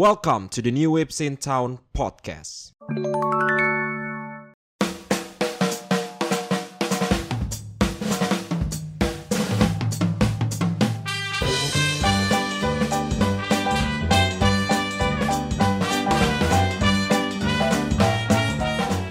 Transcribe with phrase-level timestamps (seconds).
[0.00, 2.72] Welcome to the New Waves in Town podcast.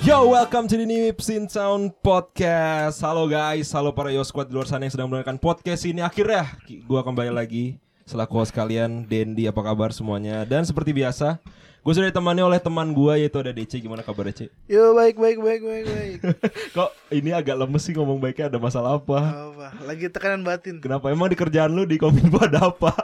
[0.02, 2.98] Yo, welcome to the New Waves in Town podcast.
[3.06, 6.02] Halo guys, halo para Yo Squad di luar sana yang sedang mendengarkan podcast ini.
[6.02, 6.50] Akhirnya
[6.90, 7.78] gua kembali lagi
[8.10, 9.46] selaku host kalian, Dendi.
[9.46, 10.42] Apa kabar semuanya?
[10.42, 11.38] Dan seperti biasa,
[11.86, 13.78] gue sudah ditemani oleh teman gua yaitu ada DC.
[13.78, 14.50] Gimana kabar DC?
[14.66, 16.18] Yo baik baik baik baik baik.
[16.76, 19.54] Kok ini agak lemes sih ngomong baiknya ada masalah apa?
[19.54, 19.68] Apa?
[19.86, 20.82] Lagi tekanan batin.
[20.82, 22.98] Kenapa emang di kerjaan lu di Kominfo ada apa?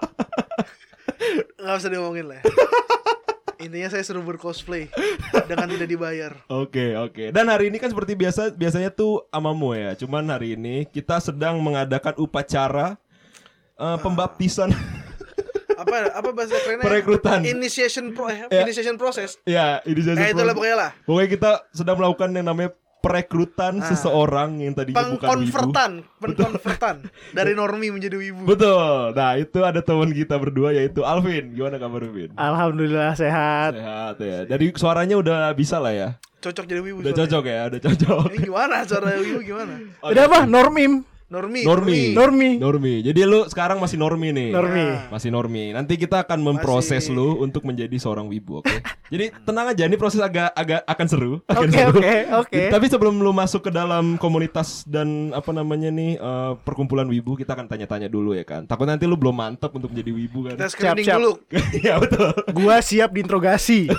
[1.61, 2.41] Gak usah diomongin lah.
[2.41, 2.43] ya.
[3.65, 4.91] Intinya saya seru bercosplay
[5.49, 6.37] dengan tidak dibayar.
[6.51, 7.33] Oke oke.
[7.33, 9.97] Dan hari ini kan seperti biasa biasanya tuh amamu ya.
[9.97, 12.99] Cuman hari ini kita sedang mengadakan upacara
[13.79, 14.94] eh, pembaptisan.
[15.75, 16.83] Apa apa bahasa kerennya?
[16.83, 17.39] Perekrutan.
[17.43, 18.61] Initiation pro eh, Ya.
[18.61, 19.37] initiation process.
[19.43, 20.91] ya, ini jadi Eh itulah pokoknya lah.
[21.03, 23.85] Pokoknya kita sedang melakukan yang namanya perekrutan Ah.
[23.85, 25.21] seseorang yang tadinya bukan wibu.
[25.21, 26.95] Pengkonvertan, pengkonvertan
[27.37, 28.43] dari normi menjadi wibu.
[28.45, 29.13] Betul.
[29.13, 31.53] Nah, itu ada teman kita berdua yaitu Alvin.
[31.53, 32.33] Gimana kabar Alvin?
[32.33, 33.77] Alhamdulillah sehat.
[33.77, 34.39] Sehat ya.
[34.45, 36.09] Dari suaranya udah bisa lah ya.
[36.39, 37.01] Cocok jadi wibu.
[37.01, 38.25] Udah cocok ya, udah cocok.
[38.27, 39.73] Ini gimana cara wibu gimana?
[40.01, 40.39] Udah apa?
[40.45, 41.05] Normim.
[41.25, 41.65] Normi.
[41.65, 42.13] Normi.
[42.13, 42.49] Normi.
[42.61, 42.93] Normi.
[43.01, 44.53] Jadi lu sekarang masih normi nih.
[44.53, 44.85] Normi.
[44.93, 45.09] Ah.
[45.09, 45.73] Masih normi.
[45.73, 47.17] Nanti kita akan memproses Masih.
[47.17, 48.69] lu untuk menjadi seorang wibu, oke?
[49.13, 51.33] Jadi tenang aja, ini proses agak agak akan seru.
[51.49, 51.97] Akan Oke seru.
[51.97, 52.61] oke oke.
[52.77, 57.57] Tapi sebelum lu masuk ke dalam komunitas dan apa namanya nih eh, perkumpulan wibu, kita
[57.57, 58.69] akan tanya-tanya dulu ya kan.
[58.69, 60.61] Takut nanti lu belum mantep untuk menjadi wibu kan.
[60.61, 61.17] Kita screening siap.
[61.17, 61.31] dulu.
[61.89, 62.37] ya betul.
[62.53, 63.89] Gua siap diinterogasi.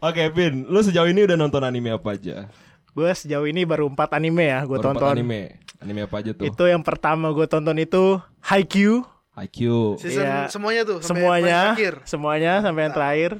[0.00, 2.48] Oke, Vin, lu sejauh ini udah nonton anime apa aja?
[2.90, 5.14] Gua sejauh ini baru 4 anime ya gue Baru empat tonton.
[5.14, 5.42] anime.
[5.78, 6.44] Anime apa aja tuh?
[6.44, 9.06] Itu yang pertama gue tonton itu Haikyuu.
[9.32, 9.96] Haikyuu.
[9.96, 10.38] Season Iya.
[10.48, 11.60] semuanya tuh sampai Semuanya,
[12.04, 13.32] semuanya sampai yang terakhir.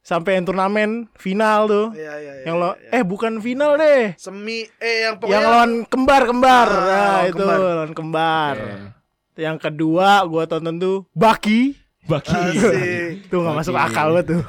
[0.00, 1.86] Sampai yang turnamen final tuh.
[1.92, 2.44] Iya iya iya.
[2.44, 2.98] yang lo iya, iya.
[2.98, 4.16] eh bukan final deh.
[4.16, 6.68] semi eh yang pokoknya Yang lawan kembar-kembar.
[6.68, 7.58] Ah, nah, lawan itu kembar.
[7.60, 8.56] lawan kembar.
[9.34, 11.79] Yang kedua gua tonton tuh Baki.
[12.02, 12.32] Baki.
[12.32, 13.28] Asik.
[13.28, 14.42] Tuh gak masuk akal banget tuh.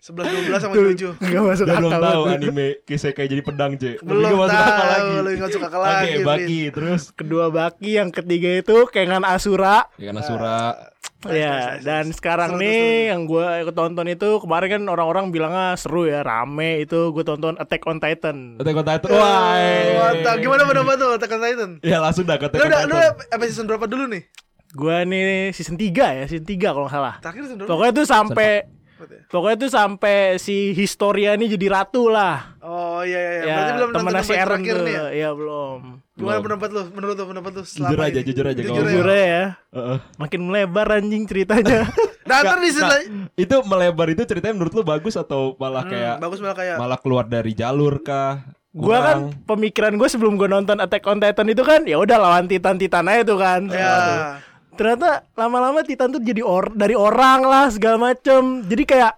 [0.00, 1.12] 11 12 sama Tuh 7.
[1.14, 2.34] gak masuk Dia akal belum tahu tuh.
[2.34, 3.84] anime kisah kayak jadi pedang, C.
[4.00, 5.14] Belum ke masuk akal tahu, lagi.
[5.20, 9.86] lebih masuk akal Oke, lagi, Baki terus kedua Baki, yang ketiga itu Kengan Asura.
[9.94, 10.58] ya karena Sura.
[11.20, 12.16] Nice, ya, nice, dan nice.
[12.16, 16.80] sekarang Seru, nih seru, yang gue tonton itu kemarin kan orang-orang bilangnya seru ya, rame
[16.80, 18.56] itu gue tonton Attack on Titan.
[18.56, 19.08] Attack on Titan.
[19.12, 19.52] Wah,
[20.00, 20.40] mantap.
[20.40, 21.70] Gimana pendapat tuh Attack on Titan?
[21.82, 22.96] Ya langsung dah ke Attack Lu on udah lu Titan.
[22.96, 24.22] udah episode berapa dulu nih?
[24.70, 27.14] Gue nih season 3 ya, season 3 kalau nggak salah.
[27.18, 27.42] Terakhir?
[27.66, 28.78] Pokoknya tuh sampai ya?
[29.32, 32.54] pokoknya tuh sampai si Historia nih jadi ratu lah.
[32.60, 33.42] Oh iya iya, iya.
[33.42, 34.84] Ya, Berarti belum nonton si Eren terakhir tuh.
[34.86, 35.06] nih ya?
[35.10, 35.78] Iya, belum.
[36.14, 36.44] Gimana Belum.
[36.44, 36.82] pendapat lu?
[36.92, 38.28] Menurut lu pendapat lu selama Jujur aja, ini?
[38.28, 39.24] jujur aja, Jujur kalau Jujur ya.
[39.24, 39.98] ya, Heeh.
[40.20, 41.80] makin melebar anjing ceritanya.
[42.20, 43.00] Nah, ntar di nah,
[43.34, 46.98] itu melebar itu ceritanya menurut lu bagus atau malah Hmm, kayak bagus malah kayak malah
[47.02, 48.46] keluar dari jalur kah?
[48.70, 49.18] Gua kan
[49.50, 53.10] pemikiran gue sebelum gue nonton Attack on Titan itu kan ya udah lawan Titan Titan
[53.10, 53.66] aja tuh kan.
[53.66, 54.38] ya.
[54.80, 58.64] Ternyata lama-lama Titan tuh jadi or dari orang lah segala macem.
[58.64, 59.12] Jadi kayak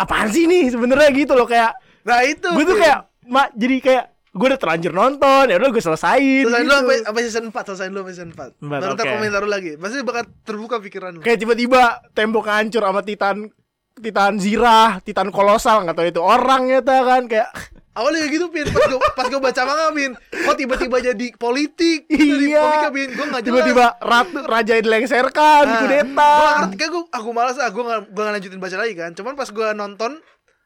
[0.00, 1.76] apaan sih nih sebenarnya gitu loh kayak
[2.08, 2.48] Nah, itu.
[2.48, 6.40] gue tuh kayak mak jadi kayak gue udah terlanjur nonton ya udah gue selesain.
[6.48, 6.72] Selesai gitu.
[6.72, 8.64] dulu sampai, sampai season 4, selesai dulu season 4.
[8.64, 9.04] Empat, Baru oke.
[9.04, 9.72] komentar lagi.
[9.76, 11.20] Pasti bakal terbuka pikiran lu.
[11.20, 13.52] Kayak tiba-tiba tembok hancur sama Titan
[13.98, 17.50] Titan Zirah, Titan kolosal nggak tahu itu orang ya kan kayak
[17.98, 18.62] Awalnya gitu, Pin.
[18.64, 20.12] Pas gue pas gue baca manga, Pin.
[20.14, 22.06] Kok tiba-tiba jadi politik?
[22.06, 22.62] Dari Iya.
[22.62, 23.08] komika, Pin.
[23.10, 23.46] Gue gak jelas.
[23.50, 26.30] tiba-tiba ratu raja yang dilengserkan, Ah, kudeta.
[26.32, 29.10] Gue ngerti kan gue aku malas ah gue gak, gue gak lanjutin baca lagi kan.
[29.12, 30.12] Cuman pas gue nonton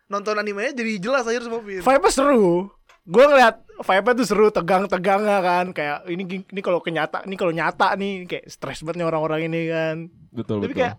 [0.07, 1.81] nonton animenya jadi jelas akhir semua Pin.
[1.81, 2.69] Vibe-nya seru.
[3.03, 5.67] Gue ngeliat vibe-nya tuh seru, tegang-tegangnya kan.
[5.73, 9.61] Kayak ini ini kalau kenyata, ini kalau nyata nih kayak stres banget nih orang-orang ini
[9.67, 9.97] kan.
[10.31, 10.79] Betul Tapi betul.
[10.79, 10.95] kayak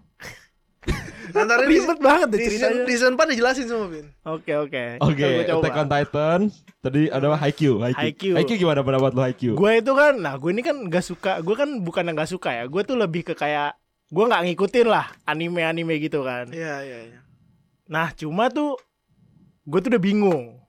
[1.33, 2.85] Antara ini ribet banget deh ceritanya.
[2.85, 4.05] di season 4 dijelasin semua Pin.
[4.21, 4.83] Oke oke.
[5.01, 5.29] Oke.
[5.49, 6.39] Attack on Titan.
[6.77, 7.37] Tadi ada apa?
[7.41, 8.37] Haikyuu, Haikyuu.
[8.37, 8.59] Haikyuu.
[8.61, 9.55] Gimana pendapat lu Haikyuu?
[9.57, 12.53] Gue itu kan, nah gue ini kan gak suka, gue kan bukan yang gak suka
[12.53, 12.63] ya.
[12.69, 13.73] Gue tuh lebih ke kayak
[14.13, 16.53] gue nggak ngikutin lah anime-anime gitu kan.
[16.53, 17.19] Iya iya iya.
[17.89, 18.77] Nah cuma tuh
[19.65, 20.62] gue tuh udah bingung.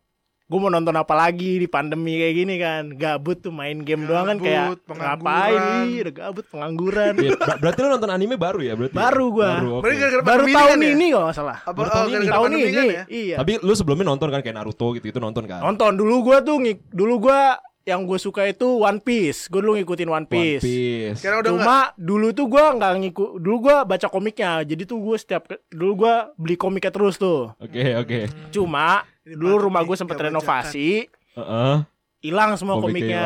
[0.45, 4.29] Gue mau nonton apa lagi di pandemi kayak gini kan Gabut tuh main game doang
[4.29, 8.61] kan kayak Gabut, Ngapain nih udah gabut pengangguran Iya, ber- berarti lu nonton anime baru
[8.61, 8.93] ya berarti?
[8.93, 9.51] Baru gua.
[9.57, 9.83] Baru, oke.
[9.83, 10.91] Berarti gara-gara Baru tahun kan ya?
[10.93, 12.13] ini kalau nggak salah Apa Baru oh, tahun ini.
[12.15, 13.03] gara-gara Tahun ini kan ya?
[13.09, 15.61] Iya Tapi lu sebelumnya nonton kan kayak Naruto gitu itu nonton kan?
[15.61, 17.41] Nonton dulu gua tuh ngik- Dulu gua
[17.85, 21.21] yang gue suka itu One Piece gue dulu ngikutin One One Piece, Piece.
[21.21, 21.65] Sekarang udah enggak.
[21.69, 25.93] Cuma dulu tuh gua nggak ngikut Dulu gua baca komiknya Jadi tuh gue setiap Dulu
[25.95, 28.19] gua beli komiknya terus tuh Oke, oke.
[28.49, 31.05] Cuma Ini Dulu rumah gue sempet renovasi
[31.37, 31.77] Heeh.
[32.25, 33.25] hilang semua Komiknya komiknya.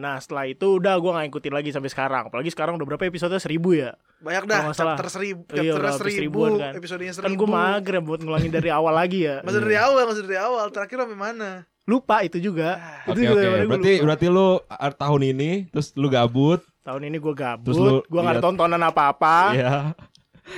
[0.00, 2.32] Nah setelah itu udah gue nggak ngikutin lagi sampai sekarang.
[2.32, 3.92] Apalagi sekarang udah berapa episode seribu ya?
[4.24, 6.72] Banyak dah, chapter seribu, Iya, chapter habis seribu, seribuan kan.
[6.72, 7.28] episodenya seribu.
[7.28, 9.44] Kan gue mager buat ngulangin dari awal lagi ya.
[9.44, 10.64] Usah dari awal, nggak usah dari awal.
[10.72, 11.50] Terakhir sampai mana?
[11.84, 12.76] Lupa itu juga.
[12.76, 13.40] Ah, Itu Oke juga oke.
[13.40, 14.04] yang gua Berarti lupa.
[14.04, 16.60] berarti lu ah, tahun ini terus lu gabut.
[16.80, 17.66] tahun ini gue gabut.
[17.66, 19.36] Terus lu Gue nggak ada tontonan apa-apa.
[19.52, 19.70] Iya.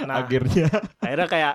[0.02, 0.68] Nah Akhirnya.
[0.98, 1.54] akhirnya kayak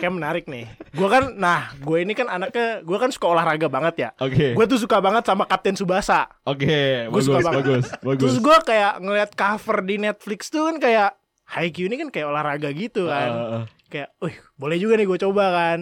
[0.00, 0.64] kayak menarik nih.
[0.90, 4.10] Gue kan, nah gue ini kan anaknya, gue kan suka olahraga banget ya.
[4.16, 4.56] Oke.
[4.56, 6.24] Gue tuh suka banget sama Kapten Subasa.
[6.42, 7.56] Oke, Gua bagus, suka banget.
[7.60, 8.20] bagus, bagus.
[8.24, 11.10] Terus gue kayak ngeliat cover di Netflix tuh kan kayak
[11.44, 13.30] Haikyuu ini kan kayak olahraga gitu kan.
[13.30, 15.80] Uh, uh, Kayak, wih boleh juga nih gue coba kan.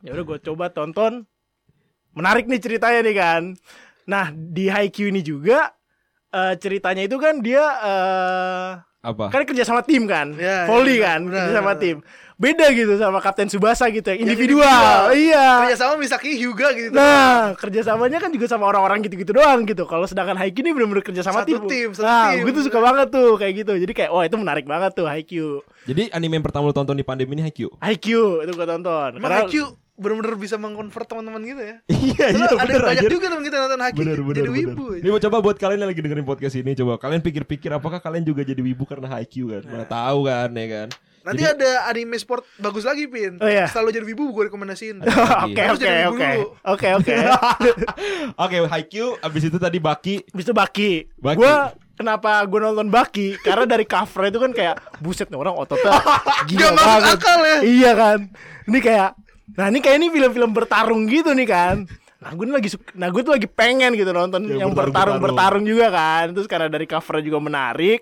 [0.00, 1.22] Ya udah gue coba tonton.
[2.18, 3.42] Menarik nih ceritanya nih kan.
[4.10, 5.70] Nah di Haikyuu ini juga
[6.34, 9.30] eh, ceritanya itu kan dia eh, apa?
[9.30, 12.02] kan kerja sama tim kan, Ya, volley ya, kan, kerja sama tim.
[12.38, 15.10] Beda gitu sama Kapten Subasa gitu yang Yang individual.
[15.10, 15.46] Iya.
[15.66, 16.94] Kerja sama Misaki Hyuga gitu.
[16.94, 19.82] Nah, kerjasamanya kan juga sama orang-orang gitu-gitu doang gitu.
[19.90, 21.66] Kalau sedangkan Haikyuu ini bener-bener kerja sama Satu tim.
[21.66, 22.46] tim, satu nah, tim.
[22.46, 23.72] gue tuh suka banget tuh kayak gitu.
[23.82, 25.66] Jadi kayak, wah itu menarik banget tuh Haikyuu.
[25.90, 27.74] Jadi anime yang pertama lu tonton di pandemi ini Haikyuu.
[27.82, 29.10] Haikyuu itu gue tonton.
[29.18, 31.76] Emang Haikyuu bener-bener bisa mengkonvert teman-teman gitu ya.
[32.08, 33.10] Iya, iya ada bener banyak anjir.
[33.10, 34.66] juga teman kita nonton Haikyuu Bener, bener, jadi bener.
[34.70, 34.84] wibu.
[34.88, 34.98] ya.
[34.98, 38.22] Ini mau coba buat kalian yang lagi dengerin podcast ini coba kalian pikir-pikir apakah kalian
[38.22, 39.62] juga jadi wibu karena Haikyuu kan?
[39.64, 40.88] Mana tahu kan ya kan.
[41.18, 43.36] Nanti Jadi- ada anime sport bagus lagi, Pin.
[43.36, 43.66] Oh, iya.
[43.66, 45.02] Selalu jadi wibu gue rekomendasiin.
[45.44, 46.30] Oke oke oke
[46.64, 47.14] oke oke.
[48.34, 50.24] Oke, Haikyuu abis itu tadi Baki.
[50.26, 50.92] Habis itu Baki.
[51.16, 51.36] Baki.
[51.36, 51.52] Gue
[51.94, 53.36] kenapa gue nonton Baki?
[53.38, 55.92] Karena dari cover itu kan kayak buset nih orang ototnya
[56.46, 57.16] gila Gak masuk banget.
[57.18, 57.58] akal ya.
[57.60, 58.18] Iya kan.
[58.64, 59.08] Ini kayak
[59.54, 61.76] nah ini kayak ini film-film bertarung gitu nih kan.
[62.18, 65.18] Nah gue lagi suka, nah gue tuh lagi pengen gitu nonton Ya, yang bertarung- bertarung
[65.22, 66.34] bertarung juga kan.
[66.34, 68.00] Terus karena dari covernya juga menarik,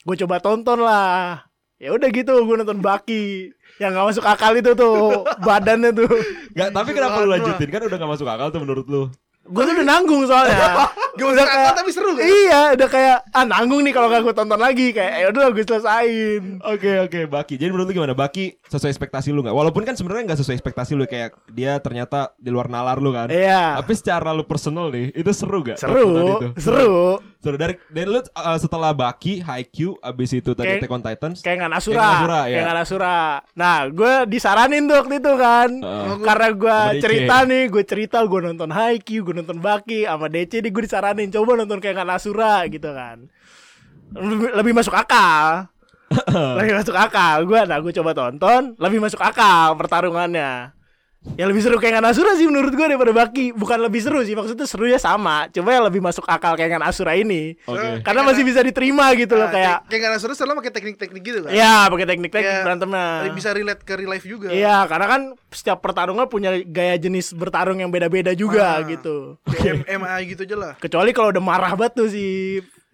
[0.00, 1.44] gue coba tonton lah.
[1.76, 6.08] Ya udah gitu gue nonton Baki yang nggak masuk akal itu tuh badannya tuh.
[6.52, 7.68] Gak, tapi kenapa lu lanjutin?
[7.68, 9.02] Kan udah gak masuk akal tuh menurut lu.
[9.48, 10.86] Gue tuh udah nanggung soalnya.
[11.16, 12.22] Gak masuk akal tapi seru kan?
[12.22, 15.64] Iya, udah kayak ah nanggung nih kalau gak gue tonton lagi kayak ya udah gue
[15.64, 16.42] selesain.
[16.62, 17.58] Oke oke Baki.
[17.58, 18.14] Jadi menurut lu gimana?
[18.14, 19.56] Baki sesuai ekspektasi lu nggak?
[19.56, 23.26] Walaupun kan sebenarnya nggak sesuai ekspektasi lu kayak dia ternyata di luar nalar lu kan.
[23.26, 23.80] Iya.
[23.82, 25.82] Tapi secara lu personal nih itu seru gak?
[25.82, 27.18] Seru, seru.
[27.40, 31.40] Seru dari dari lu uh, setelah Baki, Haikyuu, abis itu tadi Attack on Titans.
[31.40, 32.52] Kayak nggak Nasura, Kayak nggak Nasura, ya.
[32.52, 33.18] kayak Nasura.
[33.56, 36.16] Nah, gue disaranin tuh waktu itu kan, Heeh.
[36.20, 37.00] karena gue Sama DC.
[37.00, 41.32] cerita nih, gue cerita gue nonton Haikyuu, gue nonton Baki, sama DC nih gue disaranin
[41.32, 43.16] coba nonton kayak nggak Nasura gitu kan.
[44.12, 45.72] Lebih, lebih masuk akal.
[46.60, 47.36] lebih masuk akal.
[47.48, 50.76] Gue, nah gue coba tonton, lebih masuk akal pertarungannya.
[51.20, 53.52] Yang lebih seru kayak Nasura sih menurut gue daripada Baki.
[53.52, 55.52] Bukan lebih seru sih, maksudnya serunya sama.
[55.52, 57.60] Cuma yang lebih masuk akal kayak Nasura ini.
[57.68, 58.00] Oke.
[58.00, 61.38] Karena masih bisa diterima gitu loh Nah, kayak kayak gak seru selalu pakai teknik-teknik gitu
[61.44, 61.52] kan.
[61.52, 63.06] Iya, pakai teknik-teknik Kayak berantemnya.
[63.36, 64.48] Bisa relate ke real life juga.
[64.48, 65.20] Iya, karena kan
[65.50, 68.88] setiap pertarungan punya gaya jenis bertarung yang beda-beda juga Ah.
[68.88, 69.36] gitu.
[69.44, 70.72] Kayak M- MA gitu aja lah.
[70.80, 72.24] Kecuali kalau udah marah banget tuh si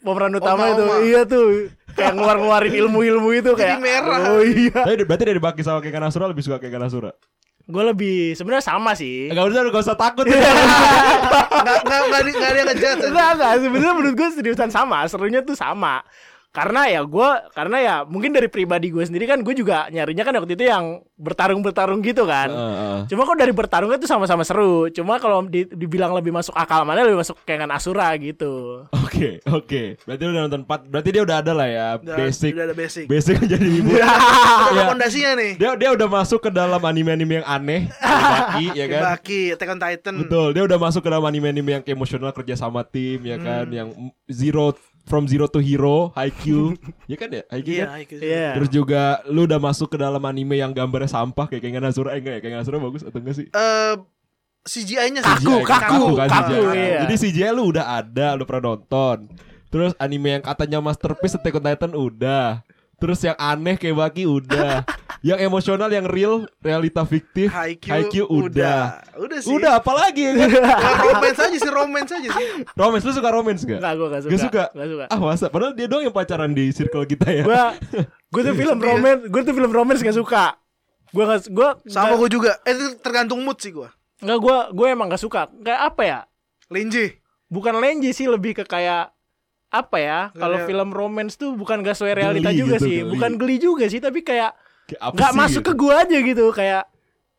[0.02, 0.82] pemeran utama itu.
[0.82, 0.98] Oma-oma.
[1.00, 1.70] Iya tuh.
[1.94, 4.18] Kayak ngeluar-ngeluarin ilmu-ilmu itu Jadi kayak merah.
[4.28, 4.82] Oh iya.
[4.82, 7.14] Tapi berarti dari Baki sama Kekan Asura lebih suka Kekan Asura.
[7.66, 9.26] Gue lebih sebenarnya sama sih.
[9.26, 10.24] Enggak usah gak usah takut.
[11.66, 12.68] Nggak nggak nggak ada yang.
[12.70, 13.52] Enggak, enggak.
[13.58, 15.02] Sebenarnya menurut gue seriusan sama.
[15.10, 15.98] Serunya tuh sama.
[16.56, 20.32] Karena ya gue, karena ya mungkin dari pribadi gue sendiri kan gue juga nyarinya kan
[20.40, 22.48] waktu itu yang bertarung-bertarung gitu kan.
[22.48, 23.00] Heeh, heeh.
[23.12, 24.88] Cuma kok dari bertarungnya tuh sama-sama seru.
[24.88, 28.88] Cuma kalau di- dibilang lebih masuk akal mana lebih masuk kayak Asura gitu.
[29.04, 30.00] Oke, oke.
[30.02, 30.88] Berarti lu udah nonton 4.
[30.88, 32.52] Berarti dia udah ada lah ya Udah- basic.
[32.56, 33.04] Udah ada basic.
[33.04, 33.92] Basic jadi ibu.
[33.92, 34.84] Ada Iya.
[34.88, 35.52] fondasinya nih.
[35.60, 39.02] Dia dia udah masuk ke dalam anime-anime yang aneh, Baki ya kan.
[39.12, 40.14] Baki, Attack on Titan.
[40.24, 43.74] Betul, dia udah masuk ke dalam anime-anime yang emosional kerja sama tim ya kan, Hmm.
[43.74, 43.88] yang
[44.26, 44.72] zero
[45.06, 46.74] from zero to hero, Haikyuu.
[47.10, 47.94] ya kan ya, Haikyuu Iya, kan?
[47.94, 48.20] Haikyuu.
[48.20, 48.48] Iya.
[48.58, 52.20] Terus juga lu udah masuk ke dalam anime yang gambarnya sampah kayak Kengan Asura, eh
[52.20, 53.46] enggak ya, Kengan Asura bagus atau enggak sih?
[53.46, 53.94] Eh,
[54.66, 55.30] CGI-nya sih.
[55.30, 56.74] Kaku, CGI, kaku, kan kaku, CGI.
[56.74, 56.98] iya.
[57.06, 59.30] Jadi CGI lu udah ada, lu pernah nonton.
[59.70, 62.65] Terus anime yang katanya masterpiece Attack on Titan udah.
[62.96, 64.82] Terus yang aneh kayak Baki udah.
[65.26, 69.02] yang emosional yang real, realita fiktif Haikyuu, udah.
[69.18, 69.50] Udah sih.
[69.50, 70.46] Udah apalagi ya
[71.02, 72.46] romance aja sih, romance aja sih.
[72.78, 73.80] romance lu suka romance gak?
[73.82, 74.30] Enggak, gue gak suka.
[74.30, 74.64] Gak suka?
[74.70, 75.04] Gak suka.
[75.10, 75.46] Ah masa?
[75.50, 77.42] Padahal dia doang yang pacaran di circle kita ya.
[77.42, 77.62] Gue
[78.32, 78.92] gue tuh film Sedih ya.
[78.94, 80.44] romance, gue tuh film romance gak suka.
[81.10, 82.52] Gue gak, gue Sama gue juga.
[82.62, 83.88] Eh, itu tergantung mood sih gue.
[84.22, 85.50] Enggak, gue gue emang gak suka.
[85.64, 86.20] Kayak apa ya?
[86.70, 87.18] Lenji.
[87.50, 89.15] Bukan lenji sih, lebih ke kayak
[89.78, 90.20] apa ya?
[90.30, 92.96] Kalau ada- film romance tuh bukan gak sesuai realita Geli juga gitu, sih.
[93.00, 93.10] geli.
[93.12, 94.52] Bukan geli juga sih, tapi kayak
[94.86, 95.68] nggak masuk gitu?
[95.68, 96.44] ke gue aja gitu.
[96.50, 96.82] Kayak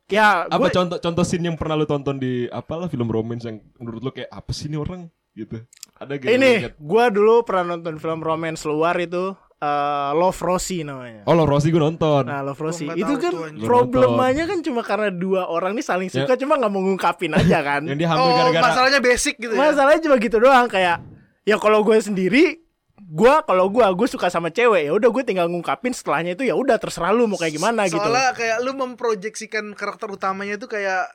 [0.06, 3.60] ya Apa gue contoh contoh scene yang pernah lu tonton di apalah film romance yang
[3.76, 5.60] menurut lu kayak apa sih ini orang gitu?
[5.96, 6.28] Ada gak?
[6.28, 11.24] ini gue dulu pernah nonton film romance luar itu eh, Love Rosie namanya.
[11.24, 12.22] Oh, lo Rossi gue nonton.
[12.24, 16.06] Nah, Love Rosie nggak itu kan tuh, problemanya kan cuma karena dua orang ini saling
[16.06, 17.82] suka cuma nggak mau ngungkapin aja kan.
[17.90, 19.60] Yang dia hamil Oh, gara-gara masalahnya basic gitu ya.
[19.60, 21.02] Masalahnya cuma gitu doang kayak
[21.48, 22.60] ya kalau gue sendiri
[23.08, 26.52] gua kalau gua gue suka sama cewek ya udah gue tinggal ngungkapin setelahnya itu ya
[26.52, 27.96] udah terserah lu mau kayak gimana gitu.
[27.96, 31.08] Soalnya kayak lu memproyeksikan karakter utamanya itu kayak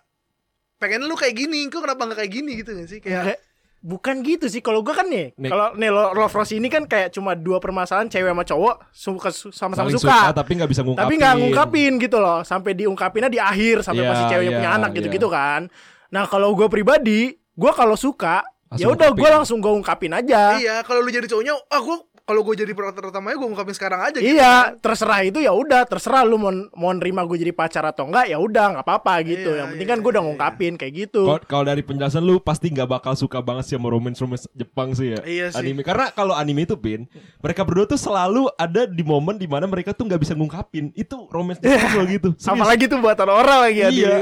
[0.81, 2.99] pengen lu kayak gini, kok kenapa nggak kayak gini gitu gak sih?
[2.99, 3.39] Kayak
[3.83, 7.11] bukan gitu sih kalau gua kan nih kalau nih Lo- Love Rosie ini kan kayak
[7.11, 11.03] cuma dua permasalahan cewek sama cowok suka sama-sama saling suka, tapi nggak bisa ngungkapin.
[11.03, 14.71] tapi nggak ngungkapin gitu loh sampai diungkapinnya di akhir sampai Iya, pasti ceweknya iya, punya
[14.71, 14.97] anak iya.
[15.03, 15.67] gitu-gitu kan
[16.15, 20.57] nah kalau gue pribadi gue kalau suka ya udah gue langsung gue ungkapin aja.
[20.57, 23.99] Iya, kalau lu jadi cowoknya, ah gua kalau gue jadi karakter utamanya gue ngungkapin sekarang
[23.99, 24.31] aja gitu.
[24.39, 28.31] Iya, terserah itu ya udah, terserah lu mau mau nerima gue jadi pacar atau enggak
[28.31, 29.51] ya udah nggak apa-apa gitu.
[29.51, 31.21] Iya, yang penting iya, kan gue udah iya, ngungkapin kayak gitu.
[31.27, 34.95] Kalau- Kalau dari penjelasan lu pasti nggak bakal suka banget sih sama romance romance Jepang
[34.95, 35.19] sih ya.
[35.19, 35.59] Iya sih.
[35.59, 37.11] Anime karena kalau anime itu pin,
[37.43, 40.95] mereka berdua tuh selalu ada di momen di mana mereka tuh nggak bisa ngungkapin.
[40.95, 42.29] Itu romance Jepang selalu gitu.
[42.39, 42.55] Serius.
[42.55, 43.89] Apalagi tuh buatan orang lagi ya.
[43.91, 44.15] Iya.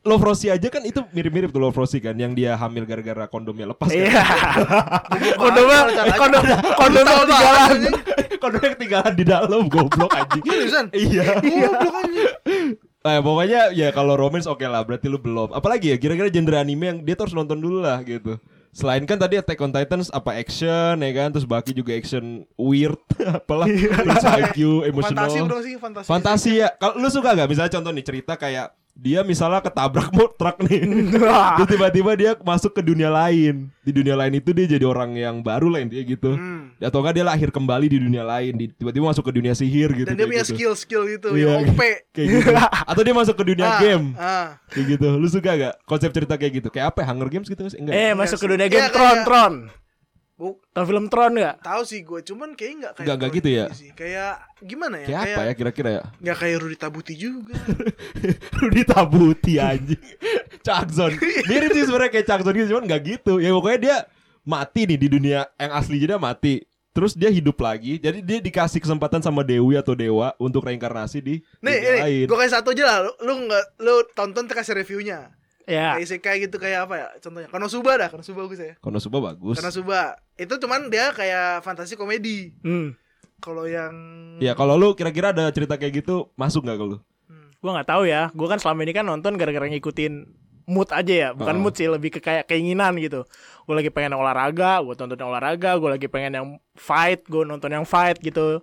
[0.00, 3.68] Love Rosie aja kan itu mirip-mirip tuh Love Rosie kan yang dia hamil gara-gara kondomnya
[3.68, 4.00] lepas kan.
[4.00, 4.22] Iya.
[5.36, 6.16] Kondomnya Caranya.
[6.16, 6.42] kondom
[6.80, 7.78] kondomnya Tahu ketinggalan.
[8.44, 10.42] kondomnya ketinggalan di dalam goblok anjing.
[10.50, 10.86] Seriusan?
[10.94, 11.26] Iya.
[11.42, 12.30] Goblok anjing.
[13.04, 15.52] Nah, pokoknya ya kalau romance oke lah, berarti lu belum.
[15.52, 18.40] Apalagi ya kira-kira genre anime yang dia tuh harus nonton dulu lah gitu.
[18.74, 22.98] Selain kan tadi Attack on Titans apa action ya kan, terus Baki juga action weird,
[23.38, 25.30] apalah, terus IQ, emotional.
[25.30, 26.06] Fantasi udah sih, fantasi.
[26.10, 26.68] Fantasi ya.
[26.80, 30.86] Kalau lu suka gak misalnya contoh nih cerita kayak dia misalnya ketabrak mau truk nih.
[31.12, 33.68] Terus tiba-tiba dia masuk ke dunia lain.
[33.82, 36.38] Di dunia lain itu dia jadi orang yang baru lah intinya gitu.
[36.38, 36.70] Hmm.
[36.78, 40.06] Atau enggak dia lahir kembali di dunia lain, tiba-tiba masuk ke dunia sihir gitu.
[40.06, 40.54] Dan dia punya gitu.
[40.54, 41.82] skill-skill gitu Iya, yang OP.
[42.14, 42.50] Kayak gitu.
[42.90, 44.06] Atau dia masuk ke dunia Ah, game.
[44.14, 44.46] ah.
[44.70, 45.08] Kayak gitu.
[45.18, 46.68] Lu suka gak konsep cerita kayak gitu?
[46.70, 47.06] Kayak apa ya?
[47.10, 47.62] Hunger Games gitu?
[47.66, 47.92] Enggak.
[47.92, 49.54] Eh Iya masuk ke dunia Iya, game Tron kayak- Tron.
[50.34, 51.62] Bu, Tau film Tron gak?
[51.62, 53.64] tahu sih gue, cuman kayak nggak kayak Nggak- Tron gitu ya?
[53.70, 53.90] sih.
[53.92, 55.06] Kayak gimana ya?
[55.06, 56.02] kayak apa ya kira-kira ya?
[56.18, 57.54] Nggak kayak Rudy Tabuti juga.
[58.58, 60.02] Rudy Tabuti anjing.
[60.60, 61.12] Chakzon.
[61.46, 63.38] Mirip sih sebenarnya kayak Chakzon gitu, cuman nggak gitu.
[63.38, 63.96] Ya pokoknya dia
[64.42, 66.66] mati nih di dunia yang asli dia mati.
[66.90, 67.98] Terus dia hidup lagi.
[67.98, 72.26] Jadi dia dikasih kesempatan sama Dewi atau Dewa untuk reinkarnasi di Nih, dunia ini lain.
[72.26, 72.98] gue kasih satu aja lah.
[73.02, 75.30] Lu, lu nggak, lu tonton tuh kasih reviewnya.
[75.64, 75.96] Ya.
[75.96, 77.08] Kayak isekai gitu kayak apa ya?
[77.18, 78.74] Contohnya Konosuba dah, Konosuba bagus ya.
[78.78, 79.56] Konosuba bagus.
[79.56, 79.98] Konosuba
[80.36, 82.52] itu cuman dia kayak fantasi komedi.
[82.60, 82.92] Hmm.
[83.40, 83.92] Kalau yang
[84.40, 86.96] Ya kalau lu kira-kira ada cerita kayak gitu masuk nggak ke lu?
[87.60, 88.28] Gue nggak tahu ya.
[88.36, 90.12] Gue kan selama ini kan nonton gara-gara ngikutin
[90.64, 91.28] mood aja ya.
[91.32, 91.60] Bukan Oh.
[91.64, 93.24] mood sih, lebih ke kayak keinginan gitu.
[93.64, 95.76] Gue lagi pengen olahraga, gue tonton yang olahraga.
[95.76, 98.60] Gue lagi pengen yang fight, gue nonton yang fight gitu.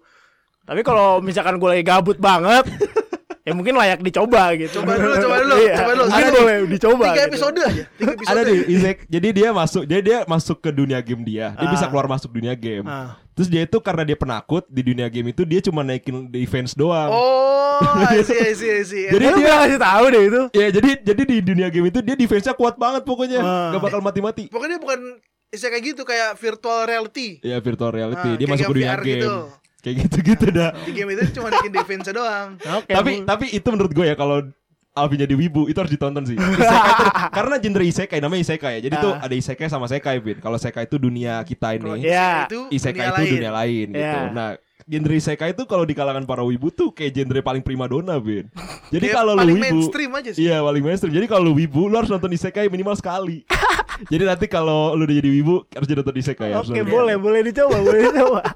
[0.66, 2.66] Tapi kalau misalkan gue lagi gabut banget,
[3.42, 4.80] ya mungkin layak dicoba gitu.
[4.80, 6.04] Coba dulu, coba dulu, Iya, coba dulu.
[6.08, 7.04] Mungkin Ada boleh dicoba.
[7.04, 7.28] tiga gitu.
[7.28, 8.30] episode aja, tiga episode.
[8.30, 8.98] Ada nih Isaac.
[9.06, 11.48] Jadi dia masuk, jadi dia masuk ke dunia game dia.
[11.54, 11.72] Dia Ah.
[11.72, 12.86] bisa keluar masuk dunia game.
[12.86, 13.18] Ah.
[13.32, 17.10] Terus dia itu karena dia penakut di dunia game itu dia cuma naikin defense doang.
[17.10, 19.06] Oh, I see, I see, I see.
[19.14, 20.42] Jadi dia- kasih tahu deh itu.
[20.52, 23.40] Ya jadi jadi di dunia game itu dia defense-nya kuat banget pokoknya.
[23.40, 23.72] Ah.
[23.72, 24.46] Gak bakal mati-mati.
[24.48, 25.18] Pokoknya bukan
[25.50, 27.40] isekai gitu kayak virtual reality.
[27.42, 28.22] Ya virtual reality.
[28.22, 29.16] Ah, dia kayak masuk ke dunia VR game.
[29.18, 29.36] gitu.
[29.82, 30.72] Kayak gitu-gitu dah.
[30.80, 32.56] Di game itu cuma bikin defense doang.
[32.72, 32.92] Oke.
[32.92, 34.46] tapi bu- tapi itu menurut gue ya kalau
[34.92, 36.36] Alvin jadi wibu itu harus ditonton sih.
[36.60, 38.82] Isekai ter- karena genre isekai namanya isekai ya.
[38.84, 39.24] Jadi tuh Ah.
[39.24, 40.38] ada isekai sama sekai, Vin.
[40.38, 42.04] Kalau sekai itu dunia kita ini.
[42.04, 42.46] Iya.
[42.46, 43.32] itu Isekai dunia itu lain.
[43.34, 44.04] dunia lain gitu.
[44.04, 44.30] Iya.
[44.30, 44.50] Nah,
[44.84, 48.52] genre isekai itu kalau di kalangan para wibu tuh kayak genre paling primadona, Vin.
[48.90, 50.42] Jadi Kayak kalau lu paling wibu mainstream aja sih.
[50.44, 51.14] Iya, paling mainstream.
[51.14, 53.48] Jadi kalau lu wibu lu harus nonton isekai minimal sekali.
[54.12, 56.50] Jadi nanti kalau lu udah jadi wibu harus jadi nonton isekai.
[56.52, 56.90] harus Oke, nonton.
[56.92, 58.42] boleh, boleh dicoba, boleh dicoba.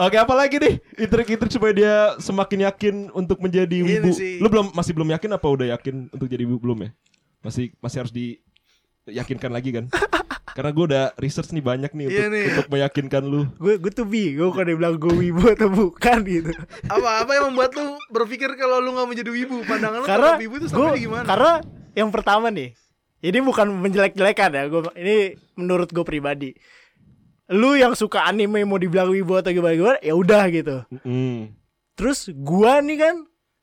[0.00, 0.80] Oke, apa lagi nih?
[0.96, 4.08] Intrik-intrik supaya dia semakin yakin untuk menjadi wibu.
[4.40, 6.90] Lu belum masih belum yakin apa udah yakin untuk jadi wibu belum ya?
[7.40, 9.92] Masih masih harus diyakinkan lagi kan?
[10.56, 12.44] Karena gue udah research nih banyak nih Iya untuk, nih.
[12.50, 13.44] untuk meyakinkan lu.
[13.54, 16.50] gue gue tuh bingung kalau dia bilang gue wibu atau bukan gitu.
[16.88, 19.62] Apa apa yang membuat lu berpikir kalau lu nggak mau jadi wibu?
[19.62, 21.24] Pandangan lu karena wibu itu gua- sampai gimana?
[21.24, 21.52] karena
[21.92, 22.72] yang pertama nih
[23.20, 25.16] ini bukan menjelek-jelekan ya gue ini
[25.54, 26.50] menurut gue pribadi
[27.50, 31.50] lu yang suka anime mau dibilang wibu atau gimana gimana ya udah gitu Mm.
[31.94, 33.14] terus gua nih kan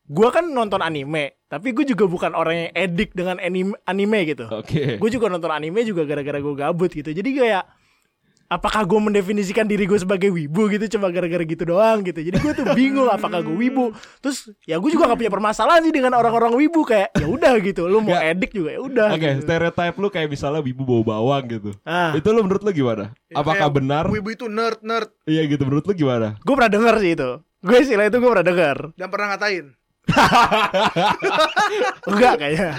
[0.05, 4.51] gua kan nonton anime tapi gue juga bukan orang yang edik dengan anime, anime gitu
[4.51, 4.99] Oke.
[4.99, 7.63] gue juga nonton anime juga gara-gara gue gabut gitu jadi kayak
[8.47, 12.53] apakah gue mendefinisikan diri gue sebagai wibu gitu cuma gara-gara gitu doang gitu jadi gue
[12.53, 16.55] tuh bingung apakah gue wibu terus ya gue juga gak punya permasalahan sih dengan orang-orang
[16.55, 18.31] wibu kayak ya udah gitu lu mau Ya.
[18.31, 19.43] edik juga ya udah Oke, gitu.
[19.43, 21.71] stereotype lu kayak misalnya wibu bau bawang gitu.
[21.83, 22.11] Ah.
[22.11, 23.11] Itu lu menurut lu gimana?
[23.27, 24.03] Ya, Apakah kayak benar?
[24.07, 26.39] Wibu itu nerd nerd Iya gitu menurut lu gimana?
[26.39, 29.65] gue pernah denger sih itu gue istilah itu gue pernah denger dan pernah ngatain.
[32.07, 32.69] Enggak kayaknya.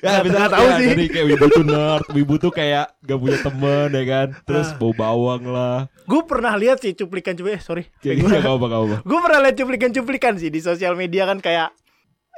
[0.00, 0.86] Ya bisa nggak tahu ya, sih.
[0.90, 4.26] Jadi kayak wibu tuh nerd, wibu tuh kayak gak punya temen ya kan.
[4.42, 4.76] Terus Ah.
[4.78, 5.76] bau bawang lah.
[6.04, 7.82] Gue pernah lihat sih cuplikan-cuplikan, eh, sorry.
[7.98, 9.00] Gitu gak apa.
[9.02, 11.70] Gue pernah lihat cuplikan-cuplikan sih di sosial media kan kayak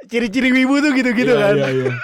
[0.05, 1.53] ciri-ciri wibu tuh gitu-gitu Iya, kan.
[1.55, 1.91] Iya, iya.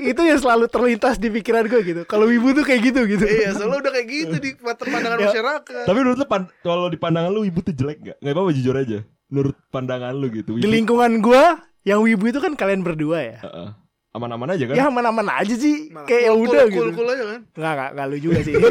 [0.00, 2.02] Itu yang selalu terlintas di pikiran gue gitu.
[2.04, 3.20] Kalau wibu tuh kayak gitu gitu.
[3.20, 5.28] Iya, soalnya udah kayak gitu di pandangan Ya.
[5.28, 5.84] masyarakat.
[5.84, 8.16] Tapi menurut lu pan- kalau di pandangan lu wibu tuh jelek gak?
[8.16, 8.98] Gak apa-apa jujur aja.
[9.30, 10.58] Menurut pandangan lu gitu.
[10.58, 11.42] Di Wibu, lingkungan gue
[11.86, 13.38] yang wibu itu kan kalian berdua ya.
[13.46, 13.70] Heeh.
[14.10, 14.74] aman-aman aja kan?
[14.74, 15.86] Ya aman-aman aja sih.
[15.94, 16.82] Malah kayak ya cool, udah cool, gitu.
[16.82, 17.40] Cool, cool aja kan.
[17.54, 18.54] Enggak, enggak, enggak lu juga sih.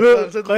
[0.00, 0.12] Lu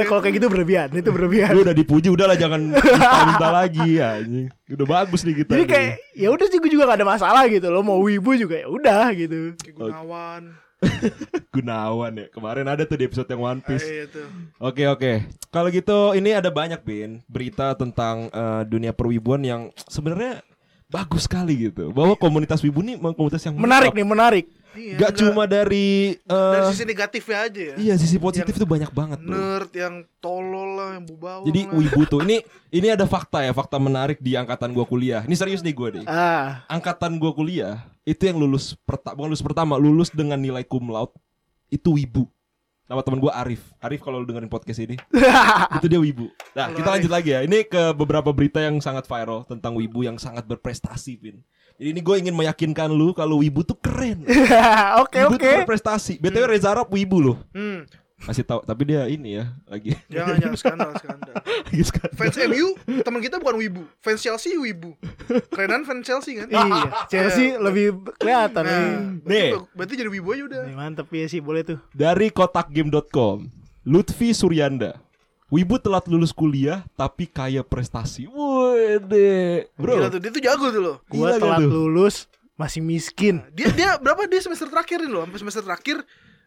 [0.07, 1.51] kalau kayak gitu berlebihan, itu berlebihan.
[1.51, 4.47] Lu udah dipuji udah lah jangan minta-minta lagi ya anjing.
[4.71, 5.51] Udah bagus nih kita.
[5.53, 7.67] Jadi kayak ya udah sih gue juga gak ada masalah gitu.
[7.69, 9.53] Lo mau wibu juga ya udah gitu.
[9.59, 10.62] Kayak Gunawan.
[11.53, 12.25] Gunawan ya.
[12.29, 13.85] Kemarin ada tuh di episode yang One Ah, Piece.
[13.85, 14.27] iya tuh.
[14.59, 15.13] Oke oke.
[15.49, 20.41] Kalau gitu ini ada banyak Bin berita tentang eh, dunia perwibuan yang sebenarnya
[20.89, 21.89] bagus sekali gitu.
[21.89, 24.45] Bahwa komunitas wibu memang komunitas yang Menarik nih, menarik.
[24.73, 27.75] Iya, Gak enggak- cuma dari, eh, dari sisi negatifnya aja ya.
[27.77, 29.29] iya sisi positif tuh banyak banget bro.
[29.29, 31.77] Nerd yang tolol lah, yang bubawang Jadi lah.
[31.77, 35.21] wibu tuh ini ini ada fakta ya, fakta menarik di angkatan gua kuliah.
[35.21, 36.05] Ini serius nih gue deh.
[36.05, 40.83] Ah, Angkatan gua kuliah itu yang lulus pertama bukan lulus pertama, lulus dengan nilai cum
[40.85, 41.13] laude
[41.67, 42.25] itu wibu.
[42.83, 43.63] Nama teman gua Arif.
[43.79, 44.99] Arif kalau lu dengerin podcast ini,
[45.77, 46.27] itu dia wibu.
[46.51, 46.95] Nah, Halo, kita Arif.
[46.99, 47.39] lanjut lagi ya.
[47.41, 51.39] Ini ke beberapa berita yang sangat viral tentang wibu yang sangat berprestasi, Vin.
[51.75, 54.23] Jadi ini gue ingin meyakinkan lu kalau wibu tuh keren.
[55.03, 55.41] Oke wibu oke.
[55.41, 56.17] tuh berprestasi.
[56.17, 57.37] BTW Reza Arab wibu loh.
[57.51, 57.83] Hmm,
[58.23, 61.33] Masih tahu, tapi dia ini ya lagi jangan jangan skandal skandal.
[61.35, 61.81] lagi.
[62.15, 62.67] Fans MU,
[63.03, 63.83] teman kita bukan wibu.
[63.99, 64.95] Fans Chelsea wibu.
[65.51, 66.47] Kerenan fans Chelsea kan?
[66.47, 68.71] Iya, Chelsea lebih kelihatan nih.
[68.71, 68.87] Nah,
[69.27, 69.49] Nih.
[69.51, 70.61] berarti, berarti jadi wibu aja udah.
[70.63, 71.79] Nih, Mantep ya sih, boleh tuh.
[71.91, 73.51] Dari kotakgame.com
[73.83, 75.03] Lutfi Suryanda
[75.51, 78.25] Wibu telat lulus kuliah tapi kaya prestasi.
[78.73, 79.93] Wede, bro.
[79.95, 80.95] Gila tuh, dia tuh jago tuh loh.
[81.07, 81.69] Gua Gila telat tuh?
[81.69, 82.15] lulus
[82.53, 83.41] masih miskin.
[83.53, 85.97] Dia dia berapa dia semester terakhir nih loh, sampai semester terakhir